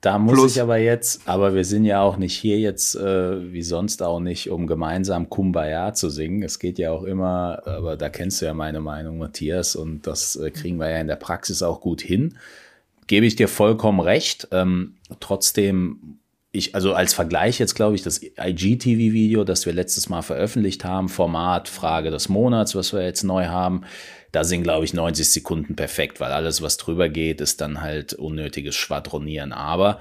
[0.01, 0.55] Da muss Plus.
[0.55, 4.19] ich aber jetzt, aber wir sind ja auch nicht hier jetzt, äh, wie sonst auch
[4.19, 6.43] nicht, um gemeinsam Kumbaya zu singen.
[6.43, 10.35] Es geht ja auch immer, aber da kennst du ja meine Meinung, Matthias, und das
[10.35, 12.35] äh, kriegen wir ja in der Praxis auch gut hin.
[13.07, 14.47] Gebe ich dir vollkommen recht.
[14.51, 16.19] Ähm, trotzdem,
[16.51, 21.09] ich, also als Vergleich jetzt glaube ich, das IGTV-Video, das wir letztes Mal veröffentlicht haben,
[21.09, 23.81] Format Frage des Monats, was wir jetzt neu haben,
[24.37, 28.13] da sind, glaube ich, 90 Sekunden perfekt, weil alles, was drüber geht, ist dann halt
[28.13, 29.51] unnötiges Schwadronieren.
[29.51, 29.99] Aber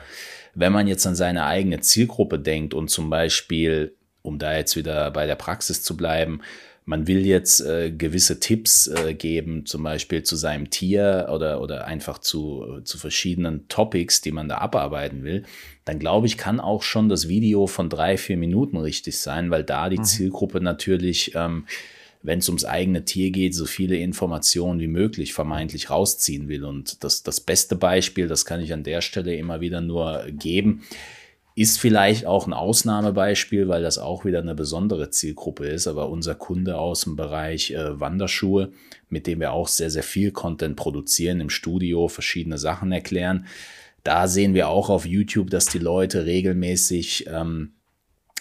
[0.54, 5.10] wenn man jetzt an seine eigene Zielgruppe denkt und zum Beispiel, um da jetzt wieder
[5.10, 6.42] bei der Praxis zu bleiben,
[6.84, 11.86] man will jetzt äh, gewisse Tipps äh, geben, zum Beispiel zu seinem Tier oder, oder
[11.86, 15.44] einfach zu, zu verschiedenen Topics, die man da abarbeiten will,
[15.86, 19.64] dann glaube ich, kann auch schon das Video von drei, vier Minuten richtig sein, weil
[19.64, 20.04] da die mhm.
[20.04, 21.64] Zielgruppe natürlich ähm,
[22.26, 26.64] wenn es ums eigene Tier geht, so viele Informationen wie möglich vermeintlich rausziehen will.
[26.64, 30.82] Und das, das beste Beispiel, das kann ich an der Stelle immer wieder nur geben,
[31.54, 36.34] ist vielleicht auch ein Ausnahmebeispiel, weil das auch wieder eine besondere Zielgruppe ist, aber unser
[36.34, 38.72] Kunde aus dem Bereich äh, Wanderschuhe,
[39.08, 43.46] mit dem wir auch sehr, sehr viel Content produzieren, im Studio verschiedene Sachen erklären.
[44.02, 47.72] Da sehen wir auch auf YouTube, dass die Leute regelmäßig ähm,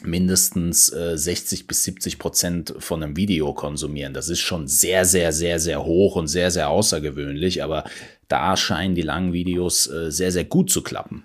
[0.03, 4.13] mindestens äh, 60 bis 70 Prozent von einem Video konsumieren.
[4.13, 7.85] Das ist schon sehr, sehr, sehr, sehr hoch und sehr, sehr außergewöhnlich, aber
[8.27, 11.23] da scheinen die langen Videos äh, sehr, sehr gut zu klappen.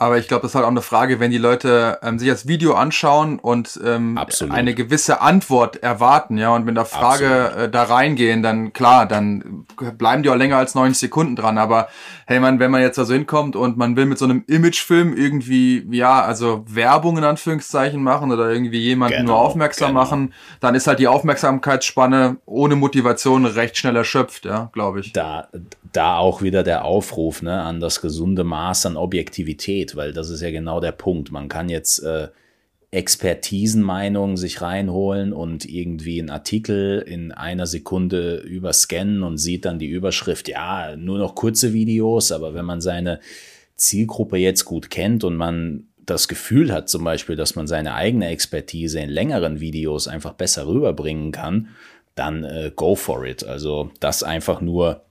[0.00, 2.48] Aber ich glaube, das ist halt auch eine Frage, wenn die Leute ähm, sich das
[2.48, 7.82] Video anschauen und ähm, eine gewisse Antwort erwarten, ja, und mit der Frage äh, da
[7.82, 9.66] reingehen, dann klar, dann
[9.98, 11.58] bleiben die auch länger als 90 Sekunden dran.
[11.58, 11.88] Aber
[12.26, 15.14] hey man, wenn man jetzt da so hinkommt und man will mit so einem Imagefilm
[15.14, 20.00] irgendwie, ja, also Werbung in Anführungszeichen machen oder irgendwie jemanden genau, nur aufmerksam genau.
[20.00, 25.12] machen, dann ist halt die Aufmerksamkeitsspanne ohne Motivation recht schnell erschöpft, ja, glaube ich.
[25.12, 25.48] Da,
[25.92, 30.40] da auch wieder der Aufruf ne, an das gesunde Maß an Objektivität, weil das ist
[30.40, 31.32] ja genau der Punkt.
[31.32, 32.28] Man kann jetzt äh,
[32.92, 39.86] Expertisenmeinungen sich reinholen und irgendwie einen Artikel in einer Sekunde überscannen und sieht dann die
[39.86, 43.20] Überschrift, ja, nur noch kurze Videos, aber wenn man seine
[43.76, 48.28] Zielgruppe jetzt gut kennt und man das Gefühl hat zum Beispiel, dass man seine eigene
[48.28, 51.68] Expertise in längeren Videos einfach besser rüberbringen kann,
[52.16, 53.44] dann äh, go for it.
[53.44, 55.04] Also das einfach nur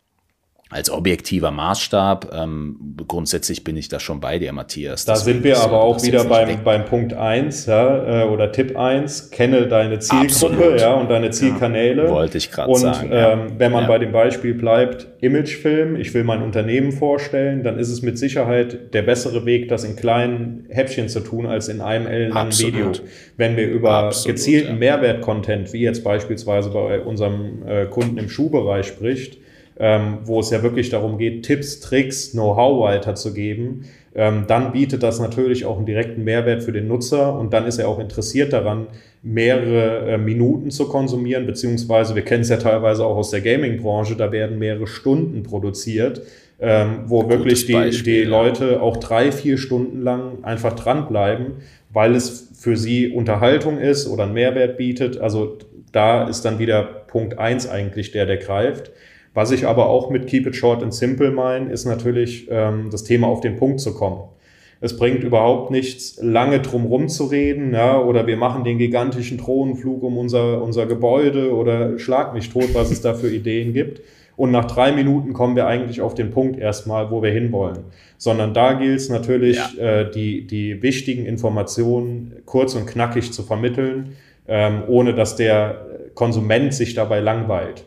[0.70, 2.32] als objektiver Maßstab.
[2.32, 5.04] Ähm, grundsätzlich bin ich da schon bei dir, Matthias.
[5.04, 9.32] Da sind wir aber auch wieder beim, beim Punkt eins ja, äh, oder Tipp eins
[9.32, 12.04] kenne deine Zielgruppe ja, und deine Zielkanäle.
[12.04, 13.10] Ja, wollte ich gerade sagen.
[13.10, 17.80] Und ähm, wenn man bei dem Beispiel bleibt, Imagefilm, ich will mein Unternehmen vorstellen, dann
[17.80, 21.82] ist es mit Sicherheit der bessere Weg, das in kleinen Häppchen zu tun, als in
[21.82, 22.92] einem ellenlangen Video.
[23.38, 28.86] Wenn wir über Absolut, gezielten Mehrwert-Content, wie jetzt beispielsweise bei unserem äh, Kunden im Schuhbereich
[28.86, 29.40] spricht,
[29.80, 35.20] ähm, wo es ja wirklich darum geht, Tipps, Tricks, Know-how weiterzugeben, ähm, dann bietet das
[35.20, 38.88] natürlich auch einen direkten Mehrwert für den Nutzer und dann ist er auch interessiert daran,
[39.22, 44.16] mehrere äh, Minuten zu konsumieren, beziehungsweise wir kennen es ja teilweise auch aus der Gaming-Branche,
[44.16, 46.22] da werden mehrere Stunden produziert.
[46.62, 51.54] ähm, wo wirklich die, Beispiel, die Leute auch drei, vier Stunden lang einfach dranbleiben,
[51.92, 55.18] weil es für sie Unterhaltung ist oder einen Mehrwert bietet.
[55.20, 55.58] Also
[55.92, 58.92] da ist dann wieder Punkt eins eigentlich der, der greift.
[59.34, 63.04] Was ich aber auch mit Keep It Short and Simple meine, ist natürlich ähm, das
[63.04, 64.22] Thema auf den Punkt zu kommen.
[64.82, 70.04] Es bringt überhaupt nichts, lange drum zu reden, ja, oder wir machen den gigantischen Drohnenflug
[70.04, 74.02] um unser, unser Gebäude oder schlag mich tot, was es da für Ideen gibt.
[74.38, 77.80] Und nach drei Minuten kommen wir eigentlich auf den Punkt erstmal, wo wir hinwollen.
[78.18, 80.00] Sondern da gilt es natürlich, ja.
[80.00, 84.16] äh, die, die wichtigen Informationen kurz und knackig zu vermitteln,
[84.48, 87.84] ähm, ohne dass der Konsument sich dabei langweilt.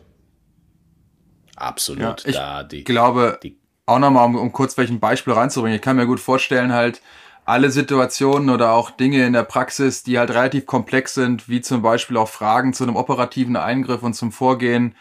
[1.55, 2.01] Absolut.
[2.01, 5.75] Ja, ich da die, glaube, die auch nochmal, um, um kurz welchen Beispiel reinzubringen.
[5.75, 7.01] Ich kann mir gut vorstellen, halt
[7.45, 11.81] alle Situationen oder auch Dinge in der Praxis, die halt relativ komplex sind, wie zum
[11.81, 14.95] Beispiel auch Fragen zu einem operativen Eingriff und zum Vorgehen.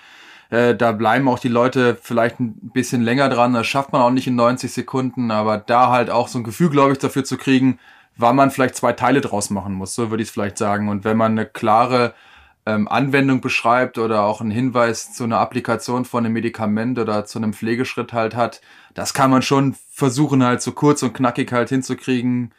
[0.51, 3.55] Äh, da bleiben auch die Leute vielleicht ein bisschen länger dran.
[3.55, 6.71] Das schafft man auch nicht in 90 Sekunden, aber da halt auch so ein Gefühl,
[6.71, 7.79] glaube ich, dafür zu kriegen,
[8.17, 9.95] wann man vielleicht zwei Teile draus machen muss.
[9.95, 10.89] So würde ich es vielleicht sagen.
[10.89, 12.15] Und wenn man eine klare
[12.65, 17.39] ähm, Anwendung beschreibt oder auch einen Hinweis zu einer Applikation von einem Medikament oder zu
[17.39, 18.61] einem Pflegeschritt halt hat,
[18.95, 22.53] das kann man schon versuchen halt so kurz und knackig halt hinzukriegen,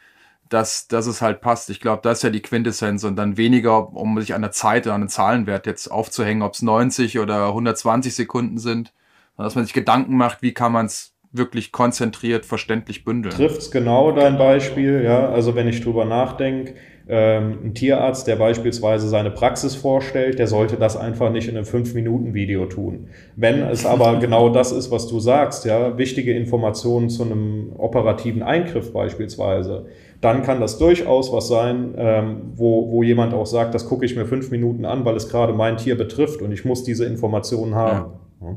[0.50, 1.70] dass, dass es halt passt.
[1.70, 4.86] Ich glaube, das ist ja die Quintessenz und dann weniger, um sich an der Zeit
[4.86, 8.92] oder an den Zahlenwert jetzt aufzuhängen, ob es 90 oder 120 Sekunden sind,
[9.36, 13.34] sondern dass man sich Gedanken macht, wie kann man es wirklich konzentriert, verständlich bündeln.
[13.34, 15.28] Trifft's genau dein Beispiel, ja.
[15.30, 16.74] Also wenn ich drüber nachdenke,
[17.06, 22.64] ein Tierarzt, der beispielsweise seine Praxis vorstellt, der sollte das einfach nicht in einem 5-Minuten-Video
[22.66, 23.08] tun.
[23.36, 28.42] Wenn es aber genau das ist, was du sagst, ja, wichtige Informationen zu einem operativen
[28.42, 29.86] Eingriff beispielsweise,
[30.22, 34.16] dann kann das durchaus was sein, ähm, wo, wo jemand auch sagt, das gucke ich
[34.16, 37.74] mir fünf Minuten an, weil es gerade mein Tier betrifft und ich muss diese Informationen
[37.74, 38.12] haben.
[38.40, 38.56] Ja.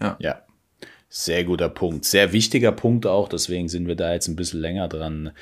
[0.00, 0.16] ja.
[0.18, 0.36] ja.
[1.08, 2.06] Sehr guter Punkt.
[2.06, 5.32] Sehr wichtiger Punkt auch, deswegen sind wir da jetzt ein bisschen länger dran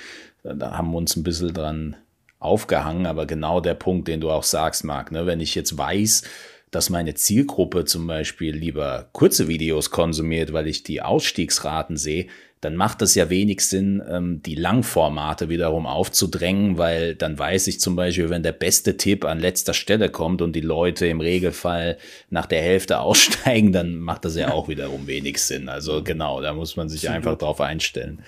[0.44, 1.96] da haben wir uns ein bisschen dran
[2.38, 6.22] aufgehangen, aber genau der Punkt, den du auch sagst, Marc, ne, wenn ich jetzt weiß,
[6.70, 12.26] dass meine Zielgruppe zum Beispiel lieber kurze Videos konsumiert, weil ich die Ausstiegsraten sehe,
[12.64, 17.78] dann macht es ja wenig Sinn, ähm, die Langformate wiederum aufzudrängen, weil dann weiß ich
[17.78, 21.98] zum Beispiel, wenn der beste Tipp an letzter Stelle kommt und die Leute im Regelfall
[22.30, 25.68] nach der Hälfte aussteigen, dann macht das ja auch wiederum wenig Sinn.
[25.68, 28.20] Also genau, da muss man sich einfach drauf einstellen.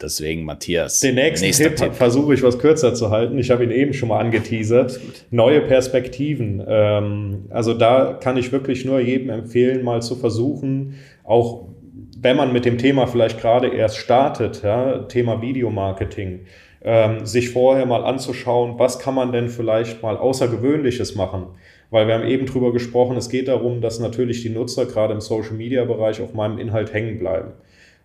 [0.00, 1.00] Deswegen, Matthias.
[1.00, 1.94] Den nächsten Tipp, Tipp.
[1.94, 3.38] versuche ich was kürzer zu halten.
[3.38, 5.00] Ich habe ihn eben schon mal angeteasert.
[5.30, 6.62] Neue Perspektiven.
[6.66, 11.68] Ähm, also da kann ich wirklich nur jedem empfehlen, mal zu versuchen, auch
[12.22, 16.40] wenn man mit dem Thema vielleicht gerade erst startet, ja, Thema Videomarketing,
[16.82, 21.46] ähm, sich vorher mal anzuschauen, was kann man denn vielleicht mal Außergewöhnliches machen.
[21.90, 25.20] Weil wir haben eben drüber gesprochen, es geht darum, dass natürlich die Nutzer gerade im
[25.20, 27.52] Social-Media-Bereich auf meinem Inhalt hängen bleiben.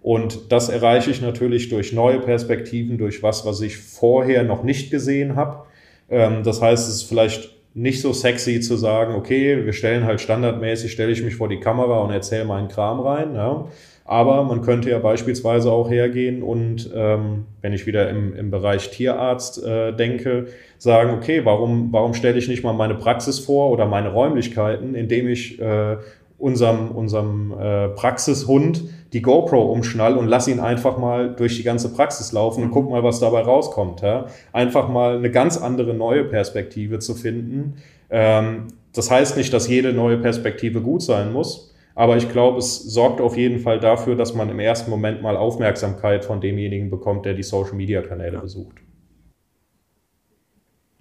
[0.01, 4.91] Und das erreiche ich natürlich durch neue Perspektiven, durch was, was ich vorher noch nicht
[4.91, 5.65] gesehen habe.
[6.09, 10.21] Ähm, das heißt, es ist vielleicht nicht so sexy zu sagen, okay, wir stellen halt
[10.21, 13.35] standardmäßig, stelle ich mich vor die Kamera und erzähle meinen Kram rein.
[13.35, 13.67] Ja.
[14.07, 18.91] Aber man könnte ja beispielsweise auch hergehen und, ähm, wenn ich wieder im, im Bereich
[18.91, 20.45] Tierarzt äh, denke,
[20.77, 25.27] sagen, okay, warum, warum stelle ich nicht mal meine Praxis vor oder meine Räumlichkeiten, indem
[25.27, 25.97] ich äh,
[26.37, 31.91] unserem, unserem äh, Praxishund die GoPro umschnall und lass ihn einfach mal durch die ganze
[31.91, 34.01] Praxis laufen und guck mal, was dabei rauskommt.
[34.01, 34.27] Ja?
[34.51, 37.75] Einfach mal eine ganz andere neue Perspektive zu finden.
[38.11, 41.73] Ähm, das heißt nicht, dass jede neue Perspektive gut sein muss.
[41.95, 45.37] Aber ich glaube, es sorgt auf jeden Fall dafür, dass man im ersten Moment mal
[45.37, 48.75] Aufmerksamkeit von demjenigen bekommt, der die Social-Media-Kanäle besucht.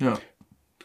[0.01, 0.19] Ja.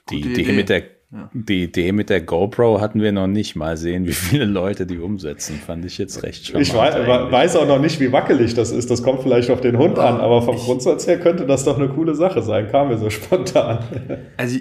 [0.09, 1.27] Die Idee mit der ja.
[1.33, 3.55] Die Idee mit der GoPro hatten wir noch nicht.
[3.55, 5.55] Mal sehen, wie viele Leute die umsetzen.
[5.55, 6.67] Fand ich jetzt recht charmant.
[6.67, 8.91] Ich weiß, weiß, auch noch nicht, wie wackelig das ist.
[8.91, 11.89] Das kommt vielleicht auf den Hund an, aber vom Grundsatz her könnte das doch eine
[11.89, 12.67] coole Sache sein.
[12.69, 13.79] Kam mir so spontan.
[14.37, 14.59] Also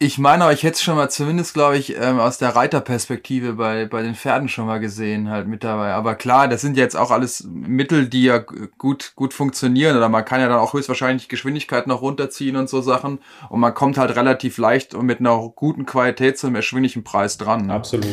[0.00, 3.54] ich meine, aber ich hätte es schon mal zumindest, glaube ich, ähm, aus der Reiterperspektive
[3.54, 5.92] bei, bei den Pferden schon mal gesehen, halt mit dabei.
[5.92, 9.96] Aber klar, das sind jetzt auch alles Mittel, die ja gut, gut funktionieren.
[9.96, 13.18] Oder man kann ja dann auch höchstwahrscheinlich Geschwindigkeit noch runterziehen und so Sachen.
[13.48, 17.36] Und man kommt halt relativ leicht und mit einer guten Qualität zu einem erschwinglichen Preis
[17.36, 17.66] dran.
[17.66, 17.72] Ne?
[17.72, 18.06] Absolut.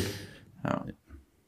[0.63, 0.85] Ja.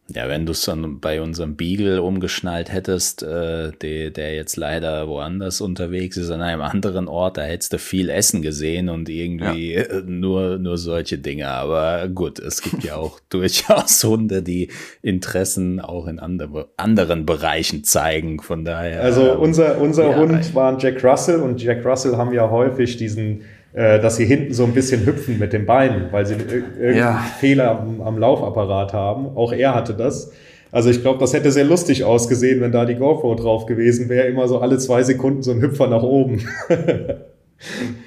[0.10, 5.08] Ja, wenn du es dann bei unserem Beagle umgeschnallt hättest, äh, der, der jetzt leider
[5.10, 9.74] woanders unterwegs ist, an einem anderen Ort, da hättest du viel Essen gesehen und irgendwie
[9.74, 9.82] ja.
[9.82, 11.50] Äh, nur, nur solche Dinge.
[11.50, 14.70] Aber gut, es gibt ja auch durchaus Hunde, die
[15.02, 18.40] Interessen auch in andere, anderen Bereichen zeigen.
[18.40, 19.04] Von daher.
[19.04, 22.96] Also unser, unser ja, Hund war ein Jack Russell und Jack Russell haben ja häufig
[22.96, 23.42] diesen
[23.74, 27.26] dass sie hinten so ein bisschen hüpfen mit den Beinen, weil sie irgendeinen ja.
[27.40, 29.36] Fehler am, am, Laufapparat haben.
[29.36, 30.32] Auch er hatte das.
[30.72, 34.28] Also ich glaube, das hätte sehr lustig ausgesehen, wenn da die GoPro drauf gewesen wäre.
[34.28, 36.48] Immer so alle zwei Sekunden so ein Hüpfer nach oben.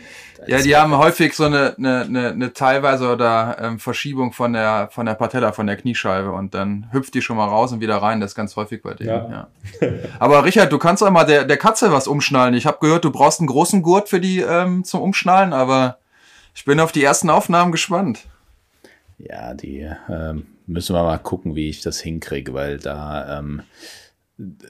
[0.50, 4.88] ja, die haben häufig so eine, eine, eine, eine teilweise oder ähm, Verschiebung von der
[4.90, 7.96] von der Patella, von der Kniescheibe und dann hüpft die schon mal raus und wieder
[7.96, 8.20] rein.
[8.20, 9.08] Das ist ganz häufig bei denen.
[9.08, 9.48] Ja.
[9.80, 9.88] ja.
[10.18, 12.54] Aber Richard, du kannst auch mal der, der Katze was umschnallen.
[12.54, 15.98] Ich habe gehört, du brauchst einen großen Gurt für die ähm, zum Umschnallen, aber
[16.54, 18.26] ich bin auf die ersten Aufnahmen gespannt.
[19.18, 23.62] Ja, die ähm, müssen wir mal gucken, wie ich das hinkriege, weil da, ähm,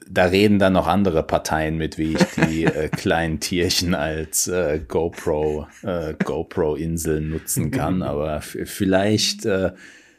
[0.09, 4.81] da reden dann noch andere Parteien mit, wie ich die äh, kleinen Tierchen als äh,
[4.85, 8.01] GoPro, äh, GoPro-Insel nutzen kann.
[8.01, 9.71] Aber vielleicht, äh,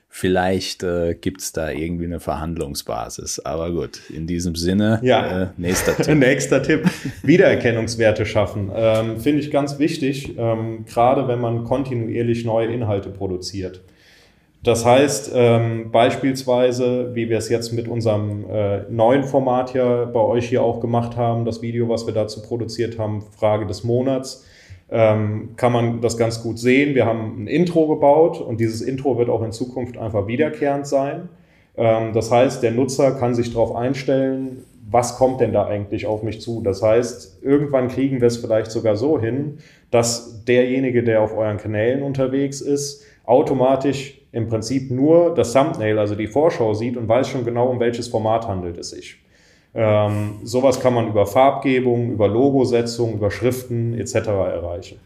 [0.09, 3.41] vielleicht äh, gibt es da irgendwie eine Verhandlungsbasis.
[3.41, 5.43] Aber gut, in diesem Sinne, ja.
[5.43, 6.19] äh, nächster Tipp.
[6.19, 6.85] nächster Tipp,
[7.23, 8.71] Wiedererkennungswerte schaffen.
[8.75, 13.83] Ähm, Finde ich ganz wichtig, ähm, gerade wenn man kontinuierlich neue Inhalte produziert.
[14.63, 20.21] Das heißt ähm, beispielsweise, wie wir es jetzt mit unserem äh, neuen Format ja bei
[20.21, 24.47] euch hier auch gemacht haben, das Video, was wir dazu produziert haben, Frage des Monats,
[24.89, 26.95] ähm, kann man das ganz gut sehen.
[26.95, 31.29] Wir haben ein Intro gebaut und dieses Intro wird auch in Zukunft einfach wiederkehrend sein.
[31.77, 36.23] Ähm, das heißt, der Nutzer kann sich darauf einstellen, was kommt denn da eigentlich auf
[36.23, 36.61] mich zu?
[36.63, 39.59] Das heißt, irgendwann kriegen wir es vielleicht sogar so hin,
[39.91, 46.15] dass derjenige, der auf euren Kanälen unterwegs ist, automatisch im Prinzip nur das Thumbnail, also
[46.15, 49.19] die Vorschau sieht und weiß schon genau, um welches Format handelt es sich.
[49.75, 54.15] Ähm, sowas kann man über Farbgebung, über Logosetzung, über Schriften etc.
[54.15, 55.01] erreichen.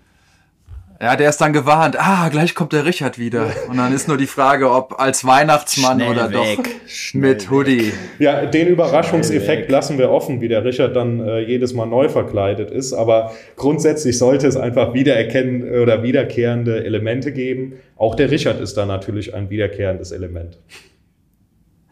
[1.01, 3.51] Ja, der ist dann gewarnt, ah, gleich kommt der Richard wieder.
[3.69, 6.57] Und dann ist nur die Frage, ob als Weihnachtsmann Schnell oder weg.
[6.57, 7.89] doch Schnell mit Hoodie.
[7.89, 7.95] Weg.
[8.19, 12.71] Ja, den Überraschungseffekt lassen wir offen, wie der Richard dann äh, jedes Mal neu verkleidet
[12.71, 12.95] ist.
[12.95, 17.75] Aber grundsätzlich sollte es einfach wiedererkennen oder wiederkehrende Elemente geben.
[17.97, 20.59] Auch der Richard ist da natürlich ein wiederkehrendes Element.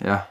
[0.02, 0.26] Ja,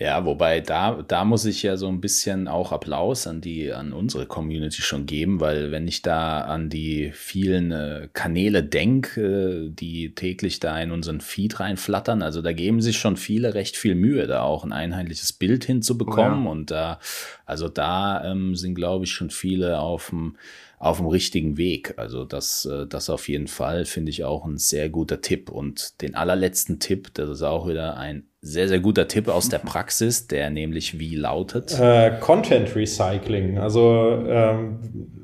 [0.00, 3.92] ja, wobei da, da muss ich ja so ein bisschen auch Applaus an die, an
[3.92, 9.70] unsere Community schon geben, weil wenn ich da an die vielen äh, Kanäle denke, äh,
[9.70, 13.96] die täglich da in unseren Feed reinflattern, also da geben sich schon viele recht viel
[13.96, 16.42] Mühe, da auch ein einheitliches Bild hinzubekommen.
[16.42, 16.50] Oh ja.
[16.52, 17.00] Und da,
[17.44, 20.36] also da ähm, sind, glaube ich, schon viele auf dem
[20.78, 21.94] auf dem richtigen Weg.
[21.96, 25.50] Also das, äh, das auf jeden Fall finde ich auch ein sehr guter Tipp.
[25.50, 29.58] Und den allerletzten Tipp, das ist auch wieder ein sehr, sehr guter Tipp aus der
[29.58, 31.76] Praxis, der nämlich wie lautet?
[31.78, 33.58] Äh, Content Recycling.
[33.58, 34.78] Also ähm,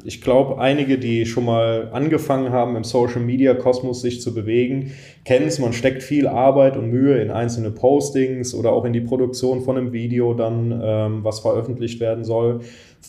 [0.04, 4.92] ich glaube, einige, die schon mal angefangen haben, im Social Media Kosmos sich zu bewegen,
[5.24, 5.60] kennen es.
[5.60, 9.76] Man steckt viel Arbeit und Mühe in einzelne Postings oder auch in die Produktion von
[9.76, 12.62] einem Video, dann ähm, was veröffentlicht werden soll.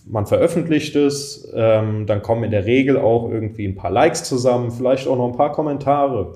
[0.07, 4.69] Man veröffentlicht es, ähm, dann kommen in der Regel auch irgendwie ein paar Likes zusammen,
[4.69, 6.33] vielleicht auch noch ein paar Kommentare.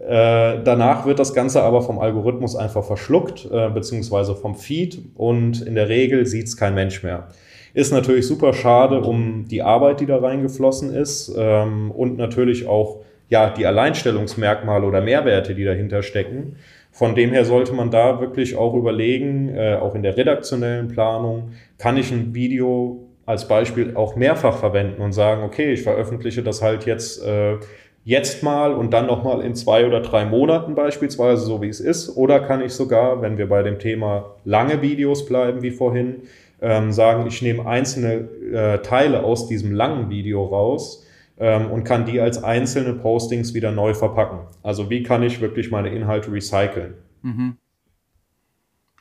[0.00, 5.60] Äh, danach wird das Ganze aber vom Algorithmus einfach verschluckt, äh, beziehungsweise vom Feed und
[5.60, 7.28] in der Regel sieht es kein Mensch mehr.
[7.74, 13.00] Ist natürlich super schade um die Arbeit, die da reingeflossen ist ähm, und natürlich auch
[13.28, 16.56] ja, die Alleinstellungsmerkmale oder Mehrwerte, die dahinter stecken.
[16.90, 21.52] Von dem her sollte man da wirklich auch überlegen, äh, auch in der redaktionellen Planung,
[21.78, 26.62] kann ich ein Video als Beispiel auch mehrfach verwenden und sagen, okay, ich veröffentliche das
[26.62, 27.58] halt jetzt äh,
[28.04, 32.16] jetzt mal und dann nochmal in zwei oder drei Monaten beispielsweise, so wie es ist?
[32.16, 36.22] Oder kann ich sogar, wenn wir bei dem Thema lange Videos bleiben wie vorhin,
[36.62, 41.06] ähm, sagen, ich nehme einzelne äh, Teile aus diesem langen Video raus
[41.38, 44.40] ähm, und kann die als einzelne Postings wieder neu verpacken.
[44.62, 46.94] Also wie kann ich wirklich meine Inhalte recyceln?
[47.22, 47.56] Mhm.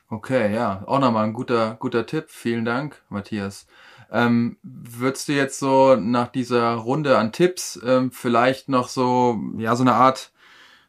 [0.09, 2.25] Okay, ja, auch nochmal ein guter, guter Tipp.
[2.29, 3.67] Vielen Dank, Matthias.
[4.11, 9.75] Ähm, würdest du jetzt so nach dieser Runde an Tipps ähm, vielleicht noch so, ja,
[9.75, 10.31] so eine Art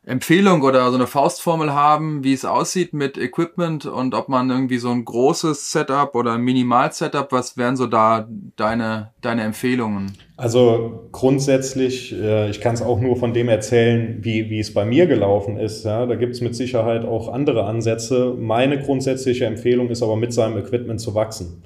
[0.02, 4.78] Empfehlung oder so eine Faustformel haben, wie es aussieht mit Equipment und ob man irgendwie
[4.78, 10.16] so ein großes Setup oder ein Minimal-Setup, was wären so da deine, deine Empfehlungen?
[10.38, 14.86] Also grundsätzlich, äh, ich kann es auch nur von dem erzählen, wie, wie es bei
[14.86, 15.84] mir gelaufen ist.
[15.84, 18.34] Ja, da gibt es mit Sicherheit auch andere Ansätze.
[18.38, 21.62] Meine grundsätzliche Empfehlung ist aber mit seinem Equipment zu wachsen.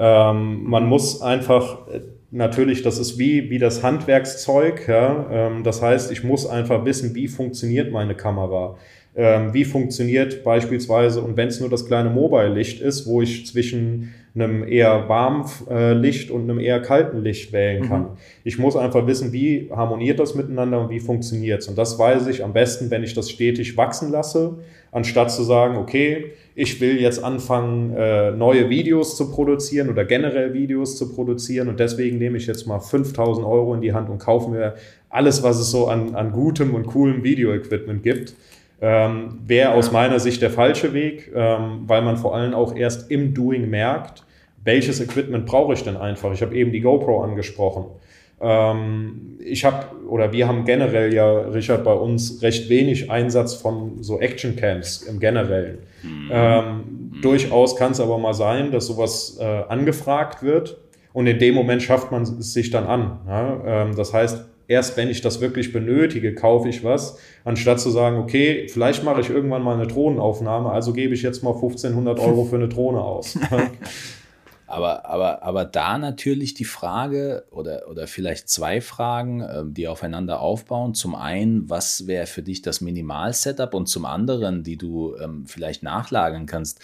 [0.00, 1.86] Ähm, man muss einfach
[2.30, 4.88] natürlich, das ist wie, wie das Handwerkszeug.
[4.88, 5.26] Ja?
[5.30, 8.76] Ähm, das heißt, ich muss einfach wissen, wie funktioniert meine Kamera.
[9.16, 14.14] Ähm, wie funktioniert beispielsweise, und wenn es nur das kleine Mobile-Licht ist, wo ich zwischen
[14.34, 18.02] einem eher warmen äh, Licht und einem eher kalten Licht wählen kann.
[18.02, 18.08] Mhm.
[18.44, 21.68] Ich muss einfach wissen, wie harmoniert das miteinander und wie funktioniert es.
[21.68, 24.58] Und das weiß ich am besten, wenn ich das stetig wachsen lasse,
[24.92, 30.52] anstatt zu sagen, okay, ich will jetzt anfangen, äh, neue Videos zu produzieren oder generell
[30.54, 34.18] Videos zu produzieren und deswegen nehme ich jetzt mal 5000 Euro in die Hand und
[34.18, 34.74] kaufe mir
[35.08, 38.34] alles, was es so an, an gutem und coolem Video-Equipment gibt.
[38.82, 43.10] Ähm, Wäre aus meiner Sicht der falsche Weg, ähm, weil man vor allem auch erst
[43.10, 44.24] im Doing merkt,
[44.64, 46.32] welches Equipment brauche ich denn einfach.
[46.32, 47.86] Ich habe eben die GoPro angesprochen.
[48.40, 54.02] Ähm, ich habe oder wir haben generell ja, Richard, bei uns recht wenig Einsatz von
[54.02, 55.78] so Action-Camps im Generellen.
[56.02, 56.30] Mhm.
[56.32, 56.64] Ähm,
[57.12, 57.20] mhm.
[57.20, 60.78] Durchaus kann es aber mal sein, dass sowas äh, angefragt wird
[61.12, 63.20] und in dem Moment schafft man es sich dann an.
[63.26, 63.60] Ja?
[63.66, 68.18] Ähm, das heißt, erst wenn ich das wirklich benötige, kaufe ich was, anstatt zu sagen,
[68.18, 72.44] okay, vielleicht mache ich irgendwann mal eine Drohnenaufnahme, also gebe ich jetzt mal 1500 Euro
[72.44, 73.36] für eine Drohne aus.
[74.66, 80.38] Aber, aber, aber da natürlich die Frage oder, oder vielleicht zwei Fragen, ähm, die aufeinander
[80.38, 80.94] aufbauen.
[80.94, 85.82] Zum einen, was wäre für dich das Minimal-Setup und zum anderen, die du ähm, vielleicht
[85.82, 86.78] nachlagern kannst.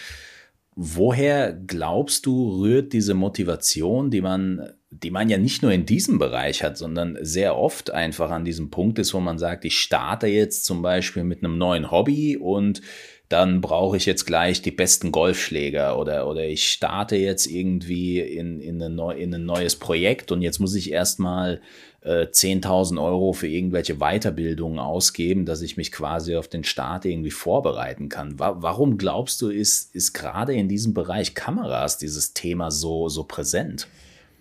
[0.79, 6.19] Woher glaubst du, rührt diese Motivation, die man, die man ja nicht nur in diesem
[6.19, 10.27] Bereich hat, sondern sehr oft einfach an diesem Punkt ist, wo man sagt, ich starte
[10.27, 12.83] jetzt zum Beispiel mit einem neuen Hobby und
[13.31, 18.61] dann brauche ich jetzt gleich die besten Golfschläger oder, oder ich starte jetzt irgendwie in,
[18.61, 21.63] in, eine neu, in ein neues Projekt und jetzt muss ich erstmal
[22.07, 27.33] äh, 10.000 Euro für irgendwelche Weiterbildungen ausgeben, dass ich mich quasi auf den Start irgendwie
[27.33, 28.39] vorbereiten kann.
[28.39, 33.25] Wa warum glaubst du, ist, ist gerade in diesem Bereich Kameras dieses Thema so, so
[33.25, 33.89] präsent?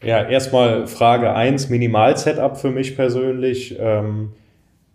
[0.04, 3.76] Ja, erstmal Frage 1, Minimal-Setup für mich persönlich.
[3.80, 4.32] Ähm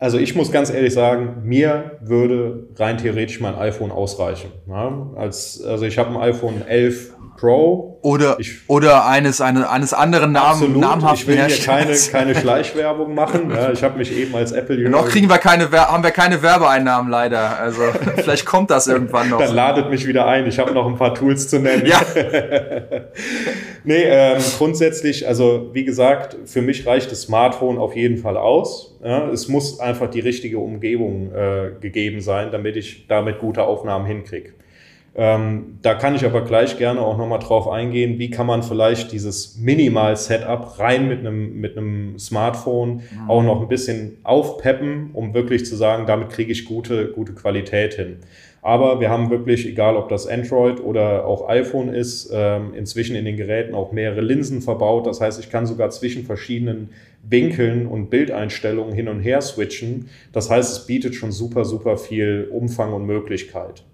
[0.00, 4.50] also ich muss ganz ehrlich sagen, mir würde rein theoretisch mein iPhone ausreichen.
[4.66, 7.98] Ja, als, also ich habe ein iPhone 11 Pro.
[8.02, 12.34] Oder, ich, oder eines, eine, eines anderen Namen, absolut, namhaften Ich will hier keine, keine
[12.40, 13.50] Schleichwerbung machen.
[13.50, 17.10] Ja, ich habe mich eben als apple Noch kriegen wir keine, haben wir keine Werbeeinnahmen
[17.10, 17.58] leider.
[17.58, 17.80] Also
[18.16, 19.38] vielleicht kommt das irgendwann noch.
[19.38, 20.46] Dann ladet mich wieder ein.
[20.46, 21.86] Ich habe noch ein paar Tools zu nennen.
[21.86, 22.00] Ja.
[23.84, 28.89] nee, ähm, grundsätzlich, also wie gesagt, für mich reicht das Smartphone auf jeden Fall aus.
[29.02, 34.04] Ja, es muss einfach die richtige Umgebung äh, gegeben sein, damit ich damit gute Aufnahmen
[34.06, 34.52] hinkriege.
[35.14, 39.10] Ähm, da kann ich aber gleich gerne auch nochmal drauf eingehen, wie kann man vielleicht
[39.10, 43.28] dieses Minimal-Setup rein mit einem, mit einem Smartphone mhm.
[43.30, 47.94] auch noch ein bisschen aufpeppen, um wirklich zu sagen, damit kriege ich gute, gute Qualität
[47.94, 48.18] hin.
[48.62, 53.24] Aber wir haben wirklich, egal ob das Android oder auch iPhone ist, ähm, inzwischen in
[53.24, 55.06] den Geräten auch mehrere Linsen verbaut.
[55.06, 56.90] Das heißt, ich kann sogar zwischen verschiedenen
[57.22, 60.08] Winkeln und Bildeinstellungen hin und her switchen.
[60.32, 63.84] Das heißt, es bietet schon super, super viel Umfang und Möglichkeit.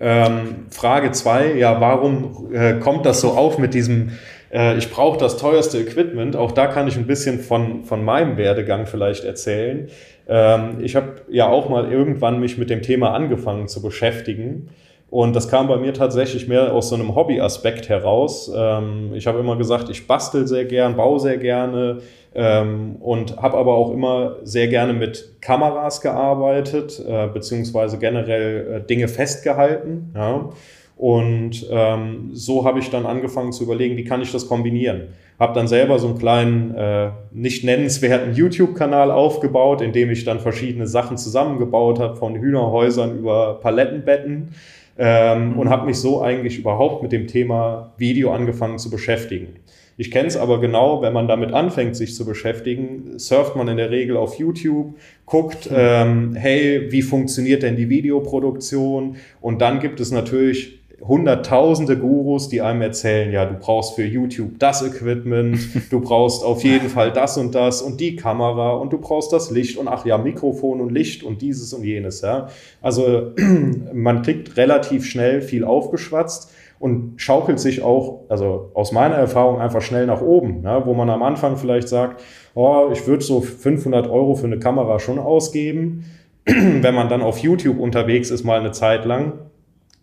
[0.00, 4.12] Ähm, Frage zwei, ja, warum äh, kommt das so auf mit diesem,
[4.52, 6.34] äh, ich brauche das teuerste Equipment?
[6.34, 9.88] Auch da kann ich ein bisschen von, von meinem Werdegang vielleicht erzählen.
[10.28, 14.70] Ähm, ich habe ja auch mal irgendwann mich mit dem Thema angefangen zu beschäftigen.
[15.12, 18.50] Und das kam bei mir tatsächlich mehr aus so einem Hobbyaspekt heraus.
[18.56, 21.98] Ähm, ich habe immer gesagt, ich bastel sehr gern, baue sehr gerne,
[22.34, 28.86] ähm, und habe aber auch immer sehr gerne mit Kameras gearbeitet, äh, beziehungsweise generell äh,
[28.86, 30.12] Dinge festgehalten.
[30.14, 30.48] Ja.
[30.96, 35.08] Und ähm, so habe ich dann angefangen zu überlegen, wie kann ich das kombinieren.
[35.38, 40.40] Habe dann selber so einen kleinen, äh, nicht nennenswerten YouTube-Kanal aufgebaut, in dem ich dann
[40.40, 44.54] verschiedene Sachen zusammengebaut habe, von Hühnerhäusern über Palettenbetten.
[44.98, 45.58] Ähm, mhm.
[45.58, 49.56] Und habe mich so eigentlich überhaupt mit dem Thema Video angefangen zu beschäftigen.
[49.96, 53.76] Ich kenne es aber genau, wenn man damit anfängt, sich zu beschäftigen, surft man in
[53.76, 54.94] der Regel auf YouTube,
[55.26, 59.16] guckt, ähm, hey, wie funktioniert denn die Videoproduktion?
[59.40, 64.58] Und dann gibt es natürlich hunderttausende Gurus, die einem erzählen, ja, du brauchst für YouTube
[64.58, 65.58] das Equipment,
[65.90, 69.50] du brauchst auf jeden Fall das und das und die Kamera und du brauchst das
[69.50, 72.48] Licht und ach ja, Mikrofon und Licht und dieses und jenes, ja.
[72.80, 73.32] Also
[73.92, 79.82] man kriegt relativ schnell viel aufgeschwatzt und schaukelt sich auch, also aus meiner Erfahrung, einfach
[79.82, 80.82] schnell nach oben, ne?
[80.84, 82.20] wo man am Anfang vielleicht sagt,
[82.54, 86.06] oh, ich würde so 500 Euro für eine Kamera schon ausgeben.
[86.44, 89.34] Wenn man dann auf YouTube unterwegs ist, mal eine Zeit lang,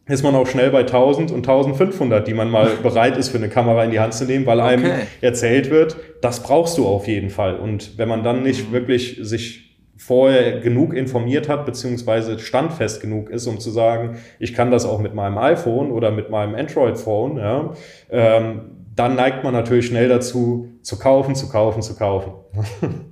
[0.10, 3.50] ist man auch schnell bei 1000 und 1500, die man mal bereit ist, für eine
[3.50, 5.02] Kamera in die Hand zu nehmen, weil einem okay.
[5.22, 7.58] erzählt wird, das brauchst du auf jeden Fall.
[7.58, 13.48] Und wenn man dann nicht wirklich sich vorher genug informiert hat, beziehungsweise standfest genug ist,
[13.48, 17.74] um zu sagen, ich kann das auch mit meinem iPhone oder mit meinem Android-Phone, ja,
[18.10, 18.62] ähm,
[18.96, 22.34] dann neigt man natürlich schnell dazu, zu kaufen, zu kaufen, zu kaufen.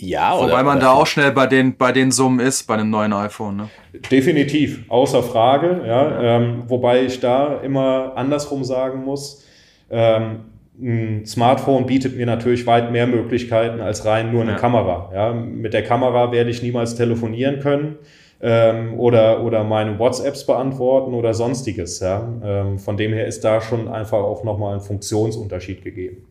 [0.00, 0.48] Ja, oder?
[0.48, 3.12] Wobei man oder da auch schnell bei den, bei den Summen ist, bei einem neuen
[3.12, 3.56] iPhone.
[3.56, 3.68] Ne?
[4.10, 5.82] Definitiv, außer Frage.
[5.86, 9.44] Ja, ähm, wobei ich da immer andersrum sagen muss,
[9.90, 10.40] ähm,
[10.80, 14.58] ein Smartphone bietet mir natürlich weit mehr Möglichkeiten als rein nur eine ja.
[14.58, 15.10] Kamera.
[15.12, 17.98] Ja, mit der Kamera werde ich niemals telefonieren können
[18.40, 22.00] ähm, oder, oder meine WhatsApps beantworten oder sonstiges.
[22.00, 22.26] Ja.
[22.42, 26.26] Ähm, von dem her ist da schon einfach auch nochmal ein Funktionsunterschied gegeben.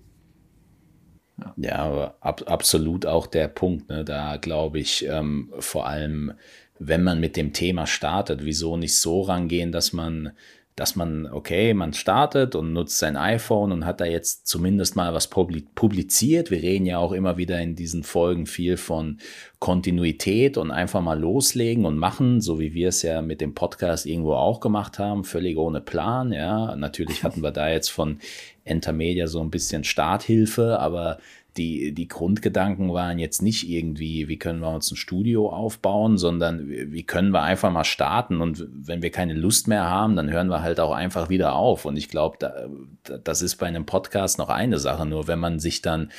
[1.39, 3.89] Ja, ja ab, absolut auch der Punkt.
[3.89, 4.03] Ne?
[4.03, 6.33] Da glaube ich ähm, vor allem,
[6.79, 10.31] wenn man mit dem Thema startet, wieso nicht so rangehen, dass man
[10.80, 15.13] dass man, okay, man startet und nutzt sein iPhone und hat da jetzt zumindest mal
[15.13, 16.51] was publiziert.
[16.51, 19.17] Wir reden ja auch immer wieder in diesen Folgen viel von
[19.59, 24.05] Kontinuität und einfach mal loslegen und machen, so wie wir es ja mit dem Podcast
[24.05, 26.32] irgendwo auch gemacht haben, völlig ohne Plan.
[26.32, 28.19] Ja, natürlich hatten wir da jetzt von
[28.63, 31.17] Entermedia so ein bisschen Starthilfe, aber
[31.60, 36.70] die, die Grundgedanken waren jetzt nicht irgendwie, wie können wir uns ein Studio aufbauen, sondern
[36.70, 40.47] wie können wir einfach mal starten und wenn wir keine Lust mehr haben, dann hören
[40.47, 41.84] wir halt auch einfach wieder auf.
[41.84, 42.70] Und ich glaube, da,
[43.24, 45.05] das ist bei einem Podcast noch eine Sache.
[45.05, 46.12] Nur wenn man sich dann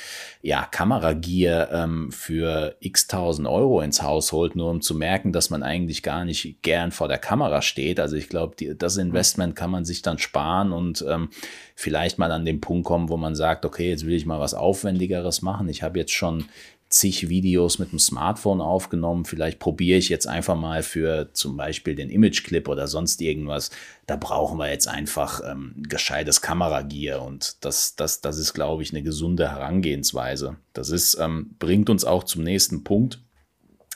[0.43, 5.49] ja Kameragier ähm, für x tausend Euro ins Haus holt, nur um zu merken, dass
[5.49, 7.99] man eigentlich gar nicht gern vor der Kamera steht.
[7.99, 11.29] Also ich glaube, das Investment kann man sich dann sparen und ähm,
[11.75, 14.53] vielleicht mal an den Punkt kommen, wo man sagt, okay, jetzt will ich mal was
[14.53, 15.69] Aufwendigeres machen.
[15.69, 16.45] Ich habe jetzt schon
[16.91, 19.25] zig Videos mit dem Smartphone aufgenommen.
[19.25, 23.71] Vielleicht probiere ich jetzt einfach mal für zum Beispiel den Image-Clip oder sonst irgendwas.
[24.07, 28.91] Da brauchen wir jetzt einfach ähm, gescheites Kameragear und das, das, das ist, glaube ich,
[28.91, 30.57] eine gesunde Herangehensweise.
[30.73, 33.21] Das ist, ähm, bringt uns auch zum nächsten Punkt.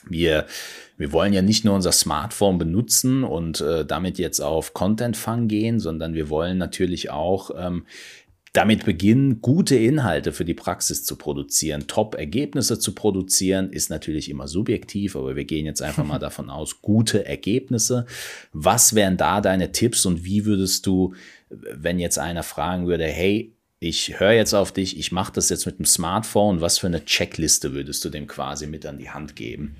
[0.08, 0.46] Wir,
[0.96, 5.80] wir wollen ja nicht nur unser Smartphone benutzen und äh, damit jetzt auf Content-Fang gehen,
[5.80, 7.84] sondern wir wollen natürlich auch ähm,
[8.56, 11.86] damit beginnen, gute Inhalte für die Praxis zu produzieren.
[11.86, 16.80] Top-Ergebnisse zu produzieren ist natürlich immer subjektiv, aber wir gehen jetzt einfach mal davon aus,
[16.80, 18.06] gute Ergebnisse.
[18.52, 21.14] Was wären da deine Tipps und wie würdest du,
[21.50, 25.66] wenn jetzt einer fragen würde, hey, ich höre jetzt auf dich, ich mache das jetzt
[25.66, 29.36] mit dem Smartphone, was für eine Checkliste würdest du dem quasi mit an die Hand
[29.36, 29.76] geben?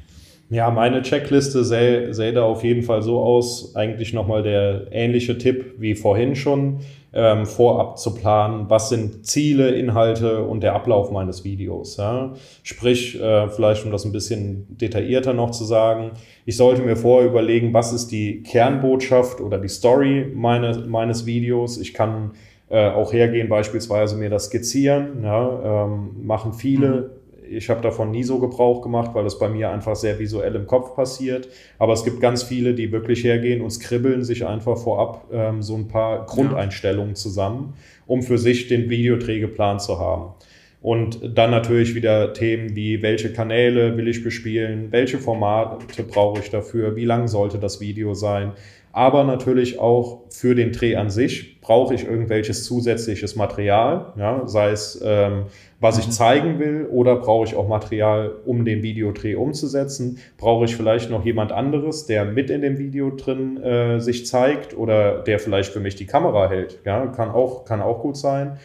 [0.48, 3.74] Ja, meine Checkliste sähe, sähe da auf jeden Fall so aus.
[3.74, 6.80] Eigentlich nochmal der ähnliche Tipp wie vorhin schon,
[7.16, 11.96] ähm, vorab zu planen, was sind Ziele, Inhalte und der Ablauf meines Videos.
[11.96, 12.34] Ja?
[12.62, 16.10] Sprich, äh, vielleicht um das ein bisschen detaillierter noch zu sagen,
[16.44, 21.78] ich sollte mir vorher überlegen, was ist die Kernbotschaft oder die Story meine, meines Videos.
[21.78, 22.32] Ich kann
[22.68, 25.86] äh, auch hergehen, beispielsweise mir das skizzieren, ja?
[25.86, 26.88] ähm, machen viele.
[26.88, 27.15] Mhm
[27.50, 30.66] ich habe davon nie so Gebrauch gemacht, weil das bei mir einfach sehr visuell im
[30.66, 31.48] Kopf passiert.
[31.78, 35.74] Aber es gibt ganz viele, die wirklich hergehen und skribbeln sich einfach vorab ähm, so
[35.76, 37.74] ein paar Grundeinstellungen zusammen,
[38.06, 40.34] um für sich den Videodrehgeplan zu haben.
[40.82, 46.50] Und dann natürlich wieder Themen wie, welche Kanäle will ich bespielen, welche Formate brauche ich
[46.50, 48.52] dafür, wie lang sollte das Video sein,
[48.96, 54.70] aber natürlich auch für den Dreh an sich brauche ich irgendwelches zusätzliches Material, ja, sei
[54.70, 55.42] es ähm,
[55.80, 56.12] was ich mhm.
[56.12, 60.16] zeigen will oder brauche ich auch Material, um den Videodreh umzusetzen?
[60.38, 64.74] Brauche ich vielleicht noch jemand anderes, der mit in dem Video drin äh, sich zeigt
[64.74, 66.78] oder der vielleicht für mich die Kamera hält?
[66.86, 68.56] Ja, kann auch, kann auch gut sein.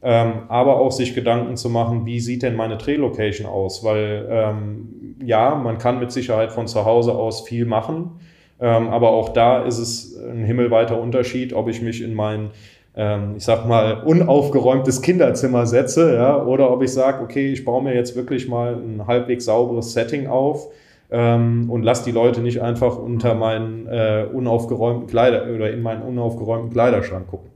[0.00, 3.82] Ähm, aber auch sich Gedanken zu machen, wie sieht denn meine Drehlocation aus?
[3.82, 8.20] Weil ähm, ja, man kann mit Sicherheit von zu Hause aus viel machen
[8.66, 12.50] aber auch da ist es ein himmelweiter Unterschied, ob ich mich in mein,
[12.96, 17.82] ähm, ich sag mal, unaufgeräumtes Kinderzimmer setze, ja, oder ob ich sage, okay, ich baue
[17.82, 20.68] mir jetzt wirklich mal ein halbwegs sauberes Setting auf
[21.10, 26.02] ähm, und lass die Leute nicht einfach unter meinen äh, unaufgeräumten Kleider oder in meinen
[26.02, 27.51] unaufgeräumten Kleiderschrank gucken.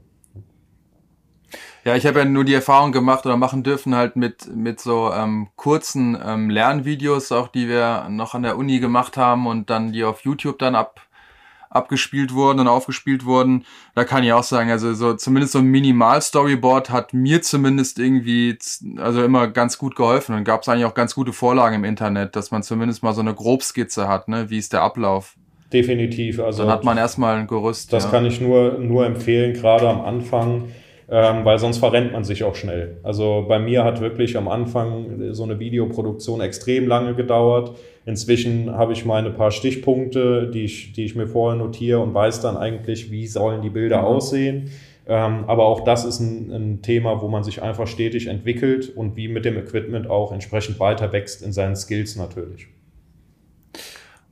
[1.87, 5.09] Ja, ich habe ja nur die Erfahrung gemacht oder machen dürfen halt mit, mit so
[5.13, 9.93] ähm, kurzen ähm, Lernvideos, auch die wir noch an der Uni gemacht haben und dann
[9.93, 10.99] die auf YouTube dann ab,
[11.69, 13.63] abgespielt wurden und aufgespielt wurden.
[13.95, 18.57] Da kann ich auch sagen, also so zumindest so ein Minimal-Storyboard hat mir zumindest irgendwie
[18.97, 20.35] also immer ganz gut geholfen.
[20.35, 23.21] Und gab es eigentlich auch ganz gute Vorlagen im Internet, dass man zumindest mal so
[23.21, 24.49] eine Grobskizze hat, ne?
[24.49, 25.37] Wie ist der Ablauf?
[25.71, 26.41] Definitiv.
[26.41, 27.93] Also dann hat man erstmal ein Gerüst.
[27.93, 28.09] Das ja.
[28.09, 30.65] kann ich nur, nur empfehlen, gerade am Anfang
[31.09, 32.97] ähm, weil sonst verrennt man sich auch schnell.
[33.03, 37.77] Also bei mir hat wirklich am Anfang so eine Videoproduktion extrem lange gedauert.
[38.05, 42.41] Inzwischen habe ich meine paar Stichpunkte, die ich, die ich mir vorher notiere und weiß
[42.41, 44.05] dann eigentlich, wie sollen die Bilder mhm.
[44.05, 44.71] aussehen.
[45.09, 49.15] Ähm, aber auch das ist ein, ein, Thema, wo man sich einfach stetig entwickelt und
[49.15, 52.67] wie mit dem Equipment auch entsprechend weiter wächst in seinen Skills natürlich.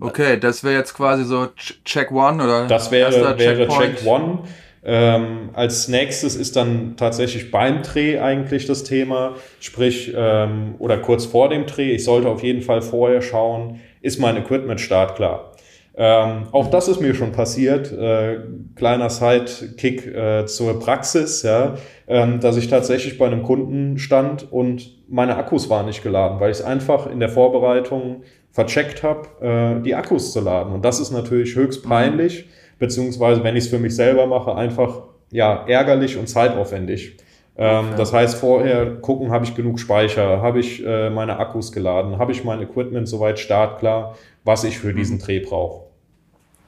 [0.01, 1.47] Okay, das wäre jetzt quasi so
[1.86, 2.67] Check One oder?
[2.67, 4.39] Das wäre, wäre Check One.
[4.88, 11.25] Ähm, als nächstes ist dann tatsächlich beim Dreh eigentlich das Thema, sprich, ähm, oder kurz
[11.25, 11.93] vor dem Dreh.
[11.93, 15.53] Ich sollte auf jeden Fall vorher schauen, ist mein Equipment startklar.
[15.97, 17.91] Ähm, auch das ist mir schon passiert.
[17.91, 18.41] Äh,
[18.75, 21.75] kleiner Sidekick äh, zur Praxis, ja,
[22.07, 26.51] ähm, dass ich tatsächlich bei einem Kunden stand und meine Akkus waren nicht geladen, weil
[26.51, 30.73] ich es einfach in der Vorbereitung vercheckt habe, äh, die Akkus zu laden.
[30.73, 32.45] Und das ist natürlich höchst peinlich.
[32.45, 37.17] Mhm beziehungsweise wenn ich es für mich selber mache, einfach ja ärgerlich und zeitaufwendig.
[37.57, 37.95] Ähm, okay.
[37.97, 42.32] Das heißt, vorher gucken, habe ich genug Speicher, habe ich äh, meine Akkus geladen, habe
[42.32, 44.97] ich mein Equipment soweit startklar, was ich für mhm.
[44.97, 45.86] diesen Dreh brauche.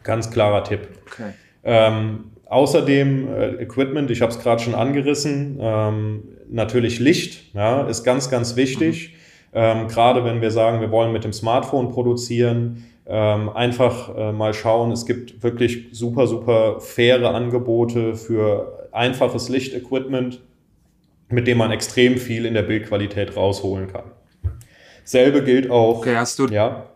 [0.03, 0.88] Ganz klarer Tipp.
[1.05, 1.32] Okay.
[1.66, 8.05] Ähm, außerdem äh, Equipment, ich habe es gerade schon angerissen, ähm, natürlich Licht ja, ist
[8.05, 9.10] ganz, ganz wichtig.
[9.10, 9.18] Mhm.
[9.53, 14.53] Ähm, gerade wenn wir sagen, wir wollen mit dem Smartphone produzieren, ähm, einfach äh, mal
[14.53, 20.41] schauen, es gibt wirklich super, super faire Angebote für einfaches Lichtequipment,
[21.30, 24.12] mit dem man extrem viel in der Bildqualität rausholen kann.
[25.03, 25.99] Selbe gilt auch.
[25.99, 26.88] Okay, hast du, ja?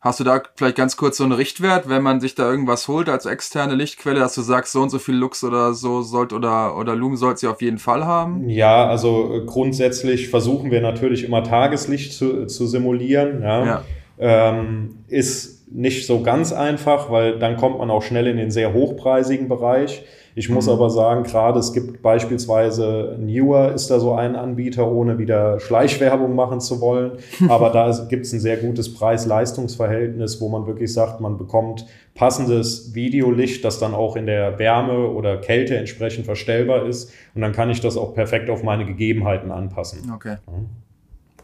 [0.00, 3.08] Hast du da vielleicht ganz kurz so einen Richtwert, wenn man sich da irgendwas holt
[3.08, 6.76] als externe Lichtquelle, dass du sagst, so und so viel Lux oder so sollte oder,
[6.76, 8.48] oder Lumen sollte sie auf jeden Fall haben?
[8.48, 13.42] Ja, also äh, grundsätzlich versuchen wir natürlich immer Tageslicht zu, zu simulieren.
[13.42, 13.64] Ja.
[13.64, 13.84] ja.
[14.18, 18.72] Ähm, ist nicht so ganz einfach, weil dann kommt man auch schnell in den sehr
[18.74, 20.04] hochpreisigen Bereich.
[20.34, 20.72] Ich muss mhm.
[20.72, 26.34] aber sagen, gerade es gibt beispielsweise Newer ist da so ein Anbieter, ohne wieder Schleichwerbung
[26.34, 27.12] machen zu wollen.
[27.48, 31.84] Aber da gibt es ein sehr gutes Preis-Leistungs-Verhältnis, wo man wirklich sagt, man bekommt
[32.14, 37.12] passendes Videolicht, das dann auch in der Wärme oder Kälte entsprechend verstellbar ist.
[37.34, 40.10] Und dann kann ich das auch perfekt auf meine Gegebenheiten anpassen.
[40.14, 40.36] Okay.
[40.46, 40.68] Mhm.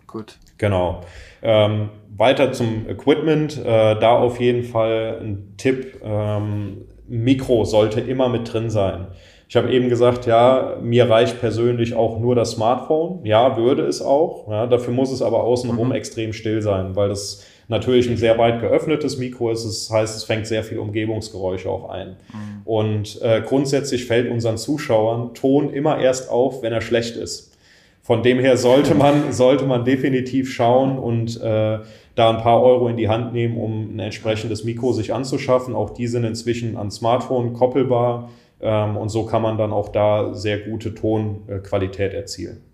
[0.07, 0.39] Gut.
[0.57, 1.03] Genau.
[1.43, 3.59] Ähm, weiter zum Equipment.
[3.59, 6.01] Äh, da auf jeden Fall ein Tipp.
[6.05, 9.07] Ähm, Mikro sollte immer mit drin sein.
[9.49, 13.25] Ich habe eben gesagt, ja, mir reicht persönlich auch nur das Smartphone.
[13.25, 14.47] Ja, würde es auch.
[14.51, 15.95] Ja, dafür muss es aber außenrum mhm.
[15.95, 19.65] extrem still sein, weil das natürlich ein sehr weit geöffnetes Mikro ist.
[19.65, 22.09] Das heißt, es fängt sehr viel Umgebungsgeräusche auch ein.
[22.09, 22.63] Mhm.
[22.67, 27.57] Und äh, grundsätzlich fällt unseren Zuschauern Ton immer erst auf, wenn er schlecht ist.
[28.03, 31.79] Von dem her sollte man, sollte man definitiv schauen und äh,
[32.19, 35.75] da ein paar Euro in die Hand nehmen, um ein entsprechendes Mikro sich anzuschaffen.
[35.75, 40.35] Auch die sind inzwischen an Smartphone koppelbar ähm, und so kann man dann auch da
[40.35, 42.65] sehr gute Tonqualität erzielen.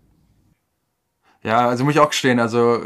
[1.42, 2.80] Ja, also muss ich auch gestehen, also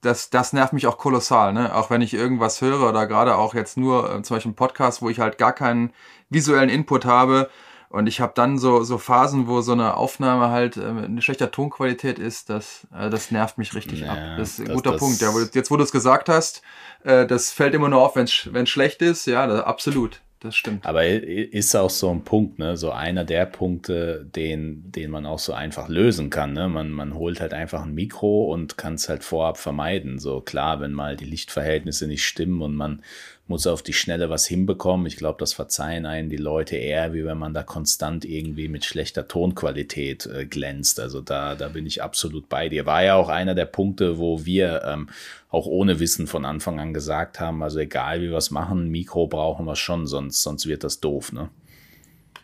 [0.00, 1.76] das, das nervt mich auch kolossal, ne?
[1.76, 5.00] Auch wenn ich irgendwas höre oder gerade auch jetzt nur äh, zum Beispiel einen Podcast,
[5.00, 5.92] wo ich halt gar keinen
[6.28, 7.48] visuellen Input habe,
[7.90, 11.50] und ich habe dann so, so Phasen, wo so eine Aufnahme halt äh, eine schlechte
[11.50, 14.18] Tonqualität ist, das, äh, das nervt mich richtig ja, ab.
[14.38, 15.20] Das ist ein das, guter das Punkt.
[15.20, 16.62] Ja, jetzt, wo du es gesagt hast,
[17.02, 19.26] äh, das fällt immer nur auf, wenn es schlecht ist.
[19.26, 20.20] Ja, das, absolut.
[20.38, 20.86] Das stimmt.
[20.86, 22.74] Aber ist auch so ein Punkt, ne?
[22.78, 26.54] So einer der Punkte, den, den man auch so einfach lösen kann.
[26.54, 26.66] Ne?
[26.66, 30.18] Man, man holt halt einfach ein Mikro und kann es halt vorab vermeiden.
[30.18, 33.02] So klar, wenn mal die Lichtverhältnisse nicht stimmen und man
[33.50, 35.06] muss auf die Schnelle was hinbekommen.
[35.06, 38.84] Ich glaube, das verzeihen einen die Leute eher, wie wenn man da konstant irgendwie mit
[38.84, 41.00] schlechter Tonqualität äh, glänzt.
[41.00, 42.86] Also da, da bin ich absolut bei dir.
[42.86, 45.08] War ja auch einer der Punkte, wo wir ähm,
[45.50, 49.26] auch ohne Wissen von Anfang an gesagt haben, also egal wie wir es machen, Mikro
[49.26, 51.50] brauchen wir schon, sonst, sonst wird das doof, ne?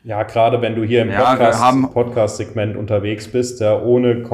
[0.02, 4.24] Ja, gerade wenn du hier im Podcast, Podcast-Segment unterwegs bist, ja, ohne,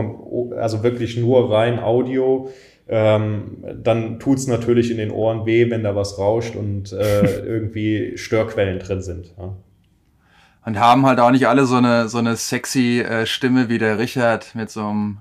[0.59, 2.51] also wirklich nur rein Audio,
[2.89, 8.17] ähm, dann tut's natürlich in den Ohren weh, wenn da was rauscht und äh, irgendwie
[8.17, 9.33] Störquellen drin sind.
[9.39, 9.55] Ja.
[10.65, 13.99] Und haben halt auch nicht alle so eine, so eine sexy äh, Stimme wie der
[13.99, 15.19] Richard mit so einem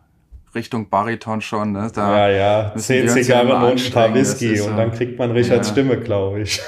[0.54, 1.72] Richtung Bariton schon.
[1.72, 1.90] Ne?
[1.94, 5.74] Da ja, ja, zehn Zigarren und ein paar Whisky und dann kriegt man Richards ja.
[5.74, 6.62] Stimme, glaube ich.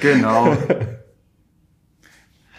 [0.00, 0.56] genau.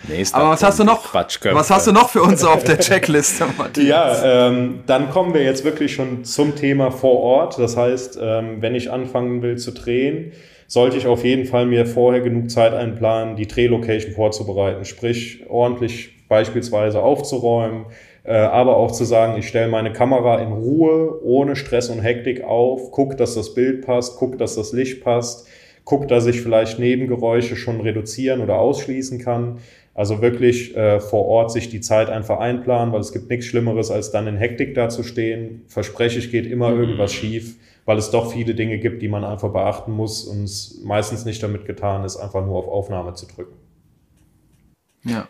[0.07, 1.13] Nächster Aber was hast du noch?
[1.13, 3.87] Was hast du noch für uns auf der Checkliste, Matthias?
[4.23, 7.59] Ja, ähm, dann kommen wir jetzt wirklich schon zum Thema vor Ort.
[7.59, 10.31] Das heißt, ähm, wenn ich anfangen will zu drehen,
[10.67, 14.85] sollte ich auf jeden Fall mir vorher genug Zeit einplanen, die Drehlocation vorzubereiten.
[14.85, 17.85] Sprich, ordentlich beispielsweise aufzuräumen,
[18.23, 22.43] äh, aber auch zu sagen, ich stelle meine Kamera in Ruhe, ohne Stress und Hektik
[22.43, 25.47] auf, guck, dass das Bild passt, guck, dass das Licht passt,
[25.83, 29.59] guck, dass ich vielleicht Nebengeräusche schon reduzieren oder ausschließen kann.
[29.95, 33.91] Also wirklich äh, vor Ort sich die Zeit einfach einplanen, weil es gibt nichts Schlimmeres,
[33.91, 35.63] als dann in Hektik dazustehen.
[35.67, 36.81] Verspreche ich, geht immer mhm.
[36.81, 40.81] irgendwas schief, weil es doch viele Dinge gibt, die man einfach beachten muss und es
[40.83, 43.55] meistens nicht damit getan ist, einfach nur auf Aufnahme zu drücken.
[45.05, 45.29] Ja.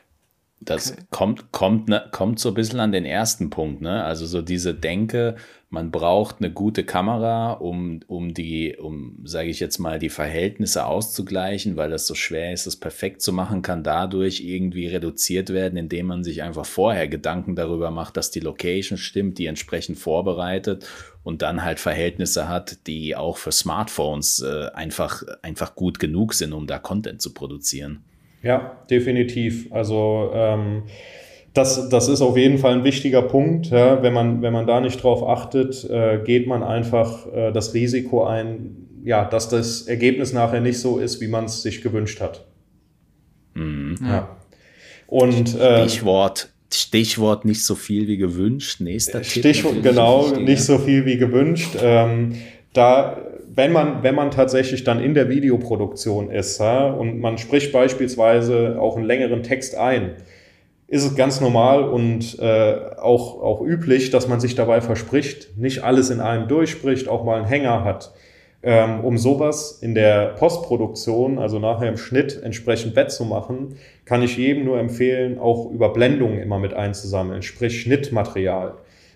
[0.61, 1.01] Das okay.
[1.11, 4.03] kommt, kommt, ne, kommt so ein bisschen an den ersten Punkt, ne?
[4.03, 5.35] Also so diese Denke,
[5.69, 10.85] man braucht eine gute Kamera, um, um die, um, sage ich jetzt mal, die Verhältnisse
[10.85, 15.77] auszugleichen, weil das so schwer ist, das perfekt zu machen, kann dadurch irgendwie reduziert werden,
[15.77, 20.87] indem man sich einfach vorher Gedanken darüber macht, dass die Location stimmt, die entsprechend vorbereitet
[21.23, 26.53] und dann halt Verhältnisse hat, die auch für Smartphones äh, einfach, einfach gut genug sind,
[26.53, 28.03] um da Content zu produzieren.
[28.43, 29.71] Ja, definitiv.
[29.71, 30.83] Also ähm,
[31.55, 33.67] das, das ist auf jeden Fall ein wichtiger Punkt.
[33.67, 34.03] Ja.
[34.03, 38.25] Wenn, man, wenn man da nicht drauf achtet, äh, geht man einfach äh, das Risiko
[38.25, 42.45] ein, ja, dass das Ergebnis nachher nicht so ist, wie man es sich gewünscht hat.
[43.53, 43.97] Mhm.
[44.03, 44.37] Ja.
[45.07, 48.81] Und, äh, Stichwort, Stichwort nicht so viel wie gewünscht.
[48.81, 51.77] Nächster Stichwort, genau, nicht so viel wie gewünscht.
[51.81, 52.35] Ähm,
[52.73, 53.17] da,
[53.53, 58.77] wenn man, wenn man tatsächlich dann in der Videoproduktion ist ja, und man spricht beispielsweise
[58.77, 60.17] auch einen längeren Text ein,
[60.87, 65.83] ist es ganz normal und äh, auch, auch üblich, dass man sich dabei verspricht, nicht
[65.83, 68.13] alles in einem durchspricht, auch mal einen Hänger hat.
[68.61, 74.65] Ähm, um sowas in der Postproduktion, also nachher im Schnitt, entsprechend wettzumachen, kann ich jedem
[74.65, 78.73] nur empfehlen, auch Überblendungen immer mit einzusammeln, sprich Schnittmaterial.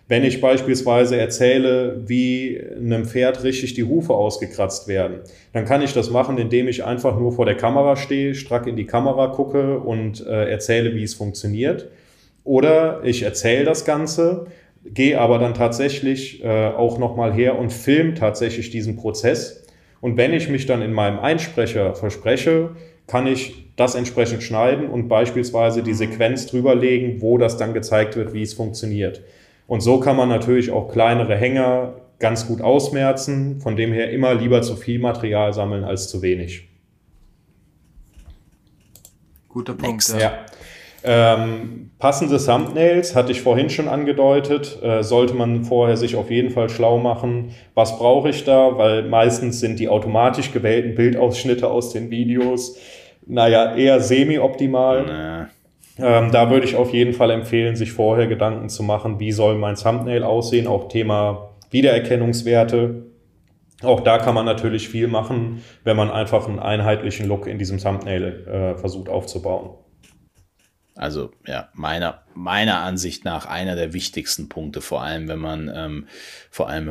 [0.09, 5.19] Wenn ich beispielsweise erzähle, wie einem Pferd richtig die Hufe ausgekratzt werden,
[5.53, 8.75] dann kann ich das machen, indem ich einfach nur vor der Kamera stehe, strack in
[8.75, 11.87] die Kamera gucke und äh, erzähle, wie es funktioniert.
[12.43, 14.47] Oder ich erzähle das Ganze
[14.85, 19.65] gehe aber dann tatsächlich äh, auch nochmal her und film tatsächlich diesen Prozess.
[20.01, 22.71] Und wenn ich mich dann in meinem Einsprecher verspreche,
[23.07, 28.33] kann ich das entsprechend schneiden und beispielsweise die Sequenz drüberlegen, wo das dann gezeigt wird,
[28.33, 29.21] wie es funktioniert.
[29.69, 33.61] Und so kann man natürlich auch kleinere Hänger ganz gut ausmerzen.
[33.61, 36.67] Von dem her immer lieber zu viel Material sammeln als zu wenig.
[39.47, 40.07] Guter Punkt.
[40.19, 40.45] Ja.
[41.03, 44.81] Ähm, passende Thumbnails hatte ich vorhin schon angedeutet.
[44.81, 49.03] Äh, sollte man vorher sich auf jeden Fall schlau machen, was brauche ich da, weil
[49.03, 52.75] meistens sind die automatisch gewählten Bildausschnitte aus den Videos,
[53.27, 55.49] naja, eher semi-optimal.
[56.01, 59.55] Ähm, da würde ich auf jeden Fall empfehlen, sich vorher Gedanken zu machen, wie soll
[59.55, 63.05] mein Thumbnail aussehen, auch Thema Wiedererkennungswerte.
[63.81, 67.77] Auch da kann man natürlich viel machen, wenn man einfach einen einheitlichen Look in diesem
[67.77, 69.71] Thumbnail äh, versucht aufzubauen.
[70.95, 76.07] Also ja, meiner, meiner Ansicht nach einer der wichtigsten Punkte, vor allem wenn man, ähm,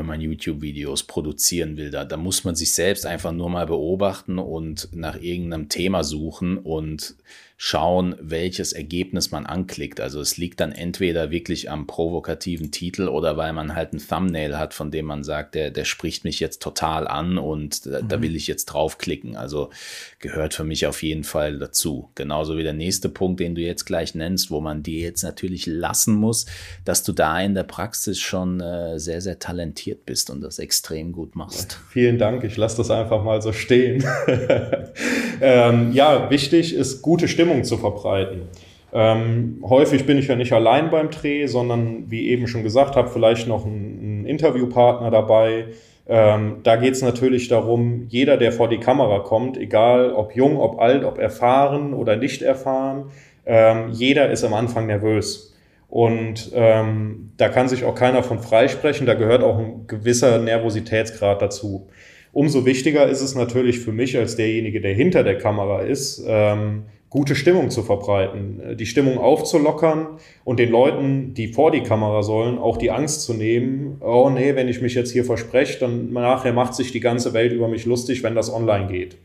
[0.07, 1.91] man YouTube-Videos produzieren will.
[1.91, 6.57] Da, da muss man sich selbst einfach nur mal beobachten und nach irgendeinem Thema suchen
[6.57, 7.17] und
[7.61, 10.01] schauen, welches Ergebnis man anklickt.
[10.01, 14.57] Also es liegt dann entweder wirklich am provokativen Titel oder weil man halt ein Thumbnail
[14.57, 18.09] hat, von dem man sagt, der, der spricht mich jetzt total an und da, mhm.
[18.09, 19.37] da will ich jetzt draufklicken.
[19.37, 19.71] Also
[20.21, 22.11] gehört für mich auf jeden Fall dazu.
[22.15, 25.67] Genauso wie der nächste Punkt, den du jetzt gleich nennst, wo man dir jetzt natürlich
[25.67, 26.47] lassen muss,
[26.85, 31.13] dass du da in der Praxis schon äh, sehr, sehr talentiert bist und das extrem
[31.13, 31.79] gut machst.
[31.91, 32.43] Vielen Dank.
[32.45, 34.05] Ich lasse das einfach mal so stehen.
[35.41, 38.43] ähm, ja, wichtig ist gute Stimmung zu verbreiten.
[38.93, 43.09] Ähm, häufig bin ich ja nicht allein beim Dreh, sondern wie eben schon gesagt habe,
[43.11, 45.67] vielleicht noch ein, ein Interviewpartner dabei.
[46.09, 50.57] Ähm, da geht es natürlich darum, jeder, der vor die Kamera kommt, egal ob jung,
[50.57, 53.11] ob alt, ob erfahren oder nicht erfahren,
[53.45, 55.55] ähm, jeder ist am Anfang nervös.
[55.89, 61.41] Und ähm, da kann sich auch keiner von freisprechen, da gehört auch ein gewisser Nervositätsgrad
[61.43, 61.89] dazu.
[62.33, 66.85] Umso wichtiger ist es natürlich für mich als derjenige, der hinter der Kamera ist, ähm,
[67.11, 72.23] gute Stimmung zu verbreiten, äh, die Stimmung aufzulockern und den Leuten, die vor die Kamera
[72.23, 76.13] sollen, auch die Angst zu nehmen, oh nee, wenn ich mich jetzt hier verspreche, dann
[76.13, 79.17] nachher macht sich die ganze Welt über mich lustig, wenn das online geht.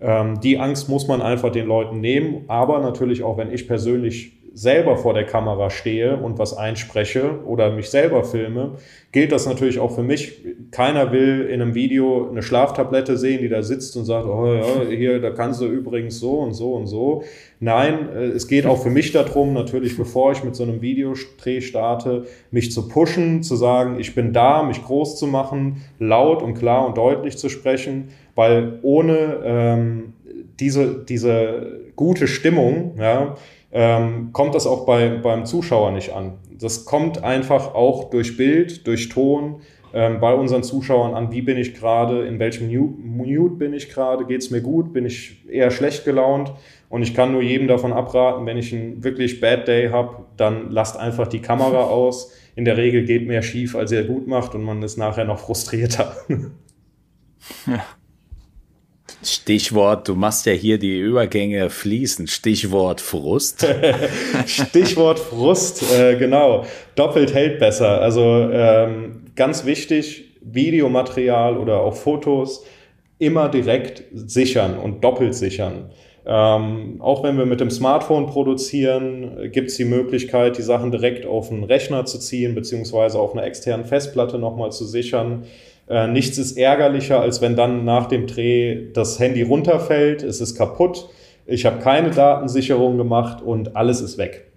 [0.00, 4.32] Ähm, die Angst muss man einfach den Leuten nehmen, aber natürlich auch, wenn ich persönlich
[4.54, 8.72] selber vor der Kamera stehe und was einspreche oder mich selber filme,
[9.10, 10.44] gilt das natürlich auch für mich.
[10.70, 14.86] Keiner will in einem Video eine Schlaftablette sehen, die da sitzt und sagt, oh ja,
[14.88, 17.22] hier, da kannst du übrigens so und so und so.
[17.60, 21.60] Nein, äh, es geht auch für mich darum, natürlich, bevor ich mit so einem Videodreh
[21.60, 26.54] starte, mich zu pushen, zu sagen, ich bin da, mich groß zu machen, laut und
[26.54, 30.12] klar und deutlich zu sprechen, weil ohne ähm,
[30.60, 33.36] diese, diese gute Stimmung, ja,
[33.72, 36.34] ähm, kommt das auch bei, beim Zuschauer nicht an.
[36.50, 39.62] Das kommt einfach auch durch Bild, durch Ton
[39.94, 44.24] ähm, bei unseren Zuschauern an, wie bin ich gerade, in welchem Mute bin ich gerade,
[44.24, 46.52] geht es mir gut, bin ich eher schlecht gelaunt.
[46.88, 50.70] Und ich kann nur jedem davon abraten, wenn ich einen wirklich Bad Day habe, dann
[50.70, 52.32] lasst einfach die Kamera aus.
[52.54, 55.38] In der Regel geht mehr schief, als er gut macht und man ist nachher noch
[55.38, 56.16] frustrierter.
[57.66, 57.84] Ja.
[59.24, 62.26] Stichwort, du machst ja hier die Übergänge fließen.
[62.26, 63.66] Stichwort Frust.
[64.46, 66.64] Stichwort Frust, äh, genau.
[66.94, 68.00] Doppelt hält besser.
[68.00, 72.64] Also ähm, ganz wichtig, Videomaterial oder auch Fotos
[73.18, 75.90] immer direkt sichern und doppelt sichern.
[76.24, 81.26] Ähm, auch wenn wir mit dem Smartphone produzieren, gibt es die Möglichkeit, die Sachen direkt
[81.26, 85.44] auf einen Rechner zu ziehen, beziehungsweise auf einer externen Festplatte nochmal zu sichern.
[85.88, 90.56] Äh, nichts ist ärgerlicher, als wenn dann nach dem Dreh das Handy runterfällt, es ist
[90.56, 91.08] kaputt,
[91.46, 94.52] ich habe keine Datensicherung gemacht und alles ist weg.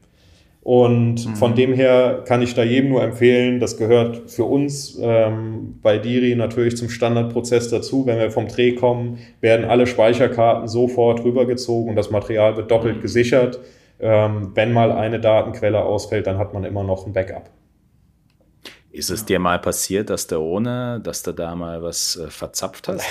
[0.66, 1.36] Und mhm.
[1.36, 6.00] von dem her kann ich da jedem nur empfehlen, das gehört für uns ähm, bei
[6.00, 8.08] Diri natürlich zum Standardprozess dazu.
[8.08, 12.98] Wenn wir vom Dreh kommen, werden alle Speicherkarten sofort rübergezogen und das Material wird doppelt
[12.98, 13.02] mhm.
[13.02, 13.60] gesichert.
[14.00, 17.52] Ähm, wenn mal eine Datenquelle ausfällt, dann hat man immer noch ein Backup.
[18.96, 22.88] Ist es dir mal passiert, dass du ohne, dass du da mal was äh, verzapft
[22.88, 23.06] hast?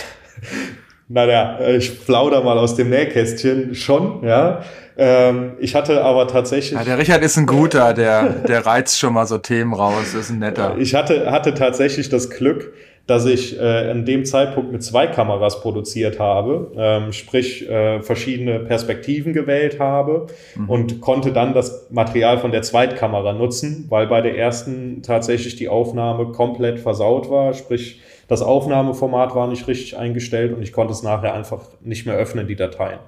[1.09, 4.63] naja, ich plauder mal aus dem Nähkästchen schon, ja.
[4.97, 6.79] Ähm, ich hatte aber tatsächlich.
[6.79, 10.31] Ja, der Richard ist ein guter, der, der reizt schon mal so Themen raus, ist
[10.31, 10.79] ein netter.
[10.79, 12.73] Ich hatte, hatte tatsächlich das Glück,
[13.07, 18.61] dass ich äh, in dem Zeitpunkt mit zwei Kameras produziert habe, ähm, sprich äh, verschiedene
[18.61, 20.71] Perspektiven gewählt habe mhm.
[20.71, 25.69] und konnte dann das Material von der Zweitkamera nutzen, weil bei der ersten tatsächlich die
[25.69, 31.03] Aufnahme komplett versaut war, sprich das Aufnahmeformat war nicht richtig eingestellt und ich konnte es
[31.03, 33.01] nachher einfach nicht mehr öffnen, die Dateien.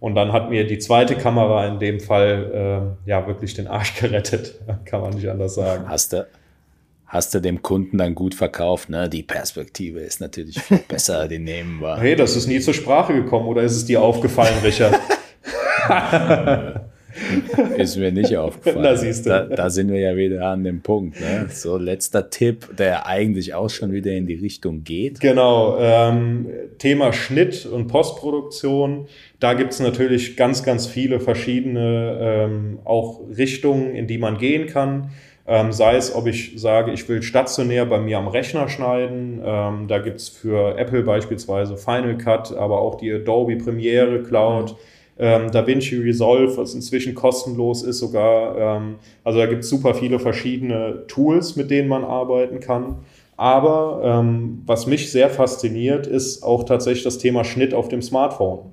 [0.00, 3.96] Und dann hat mir die zweite Kamera in dem Fall äh, ja wirklich den Arsch
[4.00, 5.88] gerettet, kann man nicht anders sagen.
[5.88, 6.26] Hast du,
[7.06, 9.08] hast du dem Kunden dann gut verkauft, ne?
[9.08, 11.96] Die Perspektive ist natürlich viel besser, den nehmen wir.
[11.98, 14.98] Hey, das ist nie zur Sprache gekommen oder ist es dir aufgefallen, Richard?
[17.76, 18.82] ist mir nicht aufgefallen.
[18.82, 19.30] Da siehst du.
[19.30, 21.20] Da, da, sind wir ja wieder an dem Punkt.
[21.20, 21.46] Ne?
[21.50, 25.20] So, letzter Tipp, der eigentlich auch schon wieder in die Richtung geht.
[25.20, 25.78] Genau.
[25.78, 26.46] Ähm,
[26.78, 29.06] Thema Schnitt und Postproduktion.
[29.40, 34.66] Da gibt es natürlich ganz, ganz viele verschiedene ähm, auch Richtungen, in die man gehen
[34.66, 35.10] kann.
[35.48, 39.40] Ähm, sei es, ob ich sage, ich will stationär bei mir am Rechner schneiden.
[39.44, 44.76] Ähm, da gibt's für Apple beispielsweise Final Cut, aber auch die Adobe Premiere Cloud, mhm.
[45.18, 48.56] ähm, DaVinci Resolve, was inzwischen kostenlos ist sogar.
[48.58, 53.04] Ähm, also da gibt's super viele verschiedene Tools, mit denen man arbeiten kann.
[53.36, 58.72] Aber ähm, was mich sehr fasziniert, ist auch tatsächlich das Thema Schnitt auf dem Smartphone.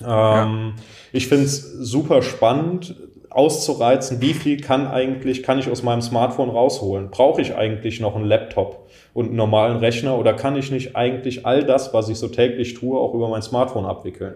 [0.00, 0.44] Ja.
[0.44, 0.72] Ähm,
[1.12, 2.96] ich finde es super spannend,
[3.34, 7.10] auszureizen, wie viel kann eigentlich, kann ich aus meinem Smartphone rausholen?
[7.10, 11.44] Brauche ich eigentlich noch einen Laptop und einen normalen Rechner oder kann ich nicht eigentlich
[11.44, 14.34] all das, was ich so täglich tue, auch über mein Smartphone abwickeln?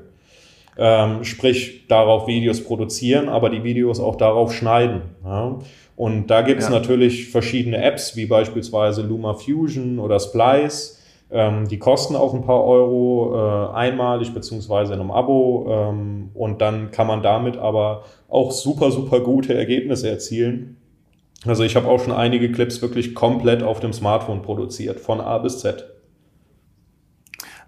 [0.77, 5.03] Ähm, sprich, darauf Videos produzieren, aber die Videos auch darauf schneiden.
[5.25, 5.59] Ja?
[5.97, 6.75] Und da gibt es ja.
[6.75, 10.98] natürlich verschiedene Apps, wie beispielsweise Luma Fusion oder Splice,
[11.31, 16.61] ähm, die kosten auch ein paar Euro äh, einmalig beziehungsweise in einem Abo ähm, und
[16.61, 20.77] dann kann man damit aber auch super, super gute Ergebnisse erzielen.
[21.47, 25.39] Also ich habe auch schon einige Clips wirklich komplett auf dem Smartphone produziert, von A
[25.39, 25.85] bis Z.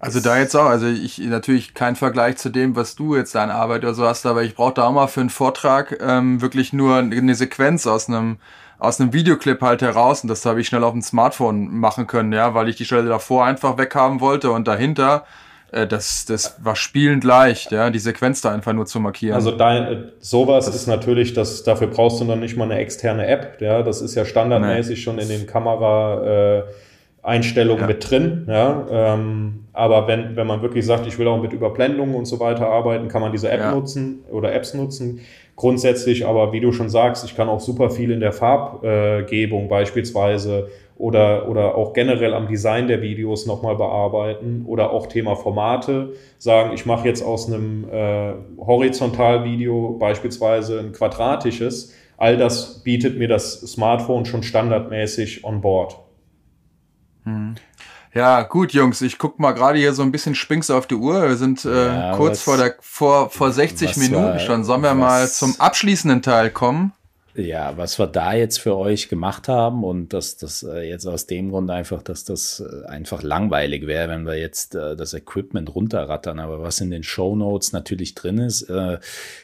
[0.00, 3.54] Also da jetzt auch, also ich natürlich kein Vergleich zu dem, was du jetzt deine
[3.54, 6.72] Arbeit oder so hast, aber ich brauche da auch mal für einen Vortrag ähm, wirklich
[6.72, 8.38] nur eine Sequenz aus einem
[8.80, 12.32] aus einem Videoclip halt heraus und das habe ich schnell auf dem Smartphone machen können,
[12.32, 15.24] ja, weil ich die Stelle davor einfach weghaben wollte und dahinter
[15.70, 19.34] äh, das, das war spielend leicht, ja, die Sequenz da einfach nur zu markieren.
[19.34, 22.78] Also dein, äh, sowas das ist natürlich, das, dafür brauchst du dann nicht mal eine
[22.78, 25.02] externe App, ja, das ist ja standardmäßig nee.
[25.02, 26.62] schon in den Kamera äh,
[27.22, 27.86] Einstellungen ja.
[27.86, 32.14] mit drin, ja, ähm, aber wenn, wenn man wirklich sagt, ich will auch mit Überblendungen
[32.14, 33.72] und so weiter arbeiten, kann man diese App ja.
[33.72, 35.20] nutzen oder Apps nutzen.
[35.60, 40.70] Grundsätzlich aber, wie du schon sagst, ich kann auch super viel in der Farbgebung beispielsweise
[40.96, 46.72] oder, oder auch generell am Design der Videos nochmal bearbeiten oder auch Thema Formate sagen,
[46.72, 51.94] ich mache jetzt aus einem äh, Horizontalvideo beispielsweise ein quadratisches.
[52.16, 55.98] All das bietet mir das Smartphone schon standardmäßig on board.
[57.24, 57.56] Hm.
[58.12, 61.28] Ja, gut, Jungs, ich guck mal gerade hier so ein bisschen spinks auf die Uhr.
[61.28, 64.64] Wir sind äh, ja, kurz was, vor der vor vor 60 Minuten war, schon.
[64.64, 66.92] Sollen wir mal zum abschließenden Teil kommen?
[67.36, 71.26] Ja, was wir da jetzt für euch gemacht haben und dass das äh, jetzt aus
[71.26, 75.72] dem Grund einfach, dass das äh, einfach langweilig wäre, wenn wir jetzt äh, das Equipment
[75.72, 76.40] runterrattern.
[76.40, 78.98] Aber was in den Show Notes natürlich drin ist, äh,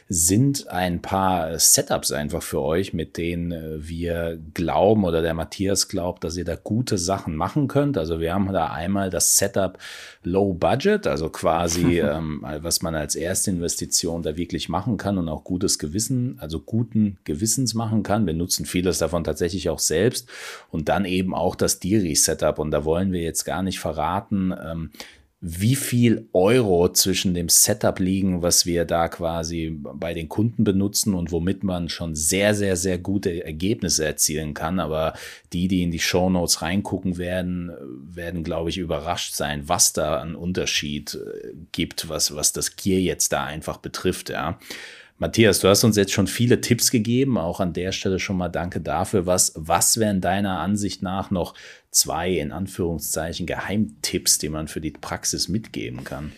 [0.09, 6.25] sind ein paar Setups einfach für euch, mit denen wir glauben oder der Matthias glaubt,
[6.25, 7.97] dass ihr da gute Sachen machen könnt.
[7.97, 9.77] Also wir haben da einmal das Setup
[10.23, 15.29] Low Budget, also quasi, ähm, was man als erste Investition da wirklich machen kann und
[15.29, 18.27] auch gutes Gewissen, also guten Gewissens machen kann.
[18.27, 20.27] Wir nutzen vieles davon tatsächlich auch selbst
[20.69, 22.59] und dann eben auch das Diri-Setup.
[22.59, 24.91] Und da wollen wir jetzt gar nicht verraten, ähm,
[25.39, 31.13] wie viel Euro zwischen dem Setup liegen, was wir da quasi bei den Kunden benutzen
[31.13, 34.79] und womit man schon sehr, sehr, sehr gute Ergebnisse erzielen kann.
[34.79, 35.13] Aber
[35.53, 37.71] die, die in die Show Notes reingucken werden,
[38.01, 42.99] werden, glaube ich, überrascht sein, was da an Unterschied äh, gibt, was, was das Gear
[42.99, 44.57] jetzt da einfach betrifft, ja.
[45.19, 47.39] Matthias, du hast uns jetzt schon viele Tipps gegeben.
[47.39, 49.25] Auch an der Stelle schon mal danke dafür.
[49.25, 51.55] Was, was wären deiner Ansicht nach noch
[51.89, 56.33] zwei, in Anführungszeichen, Geheimtipps, die man für die Praxis mitgeben kann?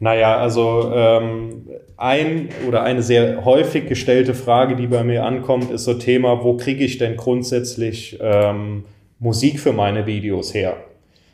[0.00, 1.66] Naja, also ähm,
[1.98, 6.56] ein oder eine sehr häufig gestellte Frage, die bei mir ankommt, ist so Thema, wo
[6.56, 8.84] kriege ich denn grundsätzlich ähm,
[9.18, 10.76] Musik für meine Videos her?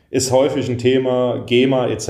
[0.09, 2.07] Ist häufig ein Thema, GEMA etc.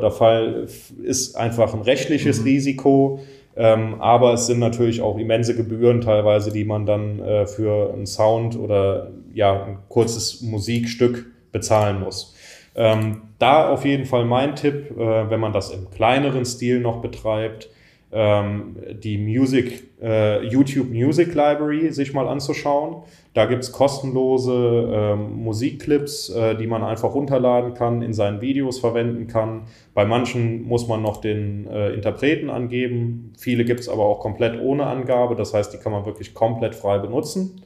[0.00, 0.68] Der Fall
[1.02, 2.44] ist einfach ein rechtliches mhm.
[2.44, 3.20] Risiko
[3.56, 8.06] Ähm, aber es sind natürlich auch immense Gebühren teilweise, die man dann äh, für einen
[8.06, 12.34] Sound oder ja, ein kurzes Musikstück bezahlen muss.
[12.74, 17.00] Ähm, da auf jeden Fall mein Tipp, äh, wenn man das im kleineren Stil noch
[17.00, 17.68] betreibt,
[18.14, 23.02] ähm, die Music, äh, YouTube Music Library sich mal anzuschauen.
[23.34, 29.26] Da gibt's kostenlose ähm, Musikclips, äh, die man einfach runterladen kann, in seinen Videos verwenden
[29.26, 29.62] kann.
[29.94, 33.32] Bei manchen muss man noch den äh, Interpreten angeben.
[33.36, 35.34] Viele gibt's aber auch komplett ohne Angabe.
[35.34, 37.62] Das heißt, die kann man wirklich komplett frei benutzen.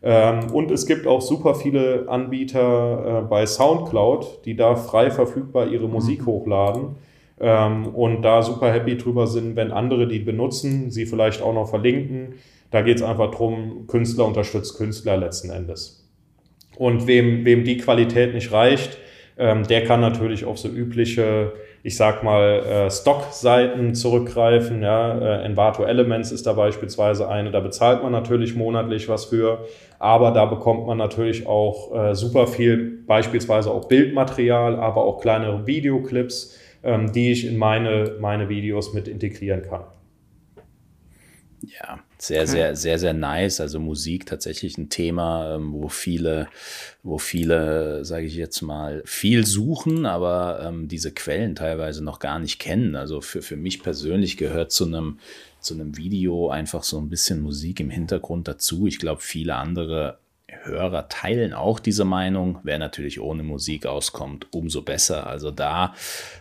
[0.00, 5.66] Ähm, und es gibt auch super viele Anbieter äh, bei SoundCloud, die da frei verfügbar
[5.66, 6.26] ihre Musik mhm.
[6.26, 6.96] hochladen
[7.40, 11.68] ähm, und da super happy drüber sind, wenn andere die benutzen, sie vielleicht auch noch
[11.68, 12.34] verlinken.
[12.70, 16.06] Da geht es einfach darum, Künstler unterstützt Künstler letzten Endes.
[16.76, 18.98] Und wem, wem die Qualität nicht reicht,
[19.38, 21.52] ähm, der kann natürlich auf so übliche,
[21.84, 24.82] ich sag mal, äh, Stock-Seiten zurückgreifen.
[24.82, 25.18] Ja?
[25.18, 29.64] Äh, Envato Elements ist da beispielsweise eine, da bezahlt man natürlich monatlich was für,
[30.00, 35.66] aber da bekommt man natürlich auch äh, super viel, beispielsweise auch Bildmaterial, aber auch kleinere
[35.66, 36.58] Videoclips,
[36.88, 39.84] ähm, die ich in meine, meine Videos mit integrieren kann.
[41.60, 42.50] Ja, sehr, okay.
[42.50, 43.60] sehr, sehr, sehr nice.
[43.60, 46.48] Also Musik tatsächlich ein Thema, ähm, wo viele,
[47.02, 52.38] wo viele, sage ich jetzt mal, viel suchen, aber ähm, diese Quellen teilweise noch gar
[52.38, 52.94] nicht kennen.
[52.94, 55.18] Also für, für mich persönlich gehört zu einem,
[55.60, 58.86] zu einem Video einfach so ein bisschen Musik im Hintergrund dazu.
[58.86, 60.18] Ich glaube, viele andere
[60.48, 62.58] Hörer teilen auch diese Meinung.
[62.62, 65.26] Wer natürlich ohne Musik auskommt, umso besser.
[65.26, 65.94] Also da,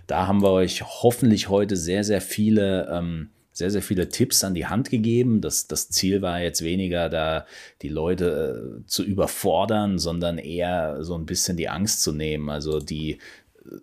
[0.08, 4.54] da haben wir euch hoffentlich heute sehr, sehr viele ähm, sehr, sehr viele Tipps an
[4.54, 5.42] die Hand gegeben.
[5.42, 7.48] Das, das Ziel war jetzt weniger, da
[7.82, 12.52] die Leute äh, zu überfordern, sondern eher so ein bisschen die Angst zu nehmen.
[12.52, 13.18] Also die,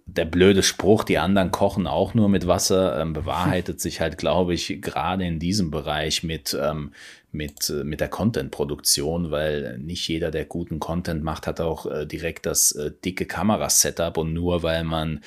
[0.07, 4.55] der blöde Spruch, die anderen kochen auch nur mit Wasser, ähm, bewahrheitet sich halt, glaube
[4.55, 6.93] ich, gerade in diesem Bereich mit, ähm,
[7.35, 12.07] mit, äh, mit der Content-Produktion, weil nicht jeder, der guten Content macht, hat auch äh,
[12.07, 15.20] direkt das äh, dicke Kamerasetup und nur weil man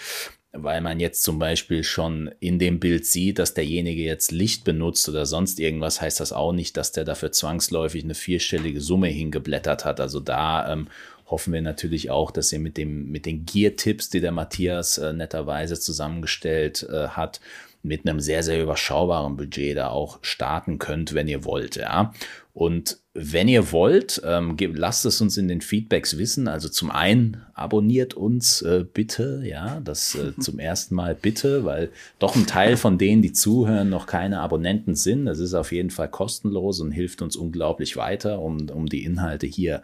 [0.53, 5.08] weil man jetzt zum Beispiel schon in dem Bild sieht, dass derjenige jetzt Licht benutzt
[5.08, 9.86] oder sonst irgendwas, heißt das auch nicht, dass der dafür zwangsläufig eine vierstellige Summe hingeblättert
[9.86, 9.99] hat.
[9.99, 10.88] Also da ähm,
[11.28, 15.14] hoffen wir natürlich auch, dass ihr mit, dem, mit den Gear-Tipps, die der Matthias äh,
[15.14, 17.39] netterweise zusammengestellt äh, hat,
[17.88, 21.75] mit einem sehr, sehr überschaubaren Budget da auch starten könnt, wenn ihr wollt.
[21.75, 22.13] Ja.
[22.53, 26.47] Und wenn ihr wollt, ähm, lasst es uns in den Feedbacks wissen.
[26.47, 31.89] Also zum einen abonniert uns äh, bitte, ja, das äh, zum ersten Mal bitte, weil
[32.19, 35.25] doch ein Teil von denen, die zuhören, noch keine Abonnenten sind.
[35.25, 39.47] Das ist auf jeden Fall kostenlos und hilft uns unglaublich weiter, um, um die Inhalte
[39.47, 39.81] hier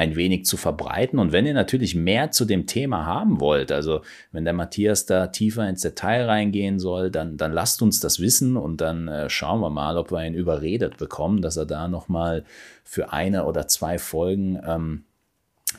[0.00, 1.18] ein wenig zu verbreiten.
[1.18, 4.00] Und wenn ihr natürlich mehr zu dem Thema haben wollt, also
[4.32, 8.56] wenn der Matthias da tiefer ins Detail reingehen soll, dann, dann lasst uns das wissen
[8.56, 12.44] und dann äh, schauen wir mal, ob wir ihn überredet bekommen, dass er da nochmal
[12.82, 15.04] für eine oder zwei Folgen ähm,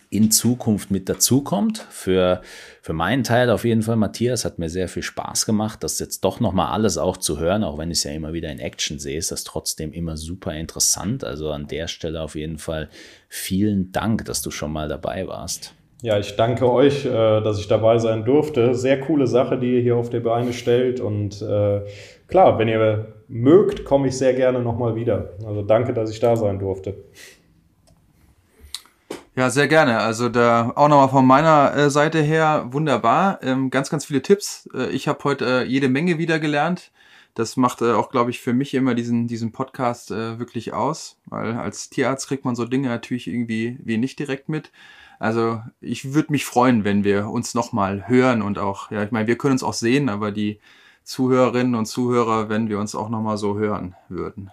[0.10, 1.86] in Zukunft mit dazukommt.
[1.90, 2.42] Für,
[2.82, 6.24] für meinen Teil auf jeden Fall, Matthias, hat mir sehr viel Spaß gemacht, das jetzt
[6.26, 9.00] doch nochmal alles auch zu hören, auch wenn ich es ja immer wieder in Action
[9.00, 11.24] sehe, ist das trotzdem immer super interessant.
[11.24, 12.90] Also an der Stelle auf jeden Fall
[13.30, 15.74] vielen Dank, dass du schon mal dabei warst.
[16.02, 18.74] Ja, ich danke euch, äh, dass ich dabei sein durfte.
[18.74, 21.00] Sehr coole Sache, die ihr hier auf die Beine stellt.
[21.00, 21.82] Und äh,
[22.28, 25.34] klar, wenn ihr mögt, komme ich sehr gerne nochmal wieder.
[25.46, 26.96] Also danke, dass ich da sein durfte.
[29.36, 30.00] Ja, sehr gerne.
[30.00, 33.40] Also da auch nochmal von meiner äh, Seite her wunderbar.
[33.42, 34.70] Ähm, ganz, ganz viele Tipps.
[34.74, 36.92] Äh, ich habe heute äh, jede Menge wieder gelernt.
[37.34, 41.18] Das macht äh, auch, glaube ich, für mich immer diesen, diesen Podcast äh, wirklich aus,
[41.28, 44.72] weil als Tierarzt kriegt man so Dinge natürlich irgendwie wie nicht direkt mit.
[45.18, 49.28] Also ich würde mich freuen, wenn wir uns nochmal hören und auch, ja, ich meine,
[49.28, 50.60] wir können uns auch sehen, aber die
[51.04, 54.52] Zuhörerinnen und Zuhörer, wenn wir uns auch nochmal so hören würden.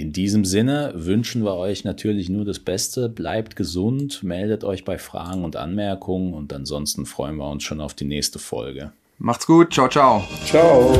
[0.00, 3.10] In diesem Sinne wünschen wir euch natürlich nur das Beste.
[3.10, 7.92] Bleibt gesund, meldet euch bei Fragen und Anmerkungen und ansonsten freuen wir uns schon auf
[7.92, 8.92] die nächste Folge.
[9.18, 10.24] Macht's gut, ciao, ciao.
[10.46, 10.98] Ciao.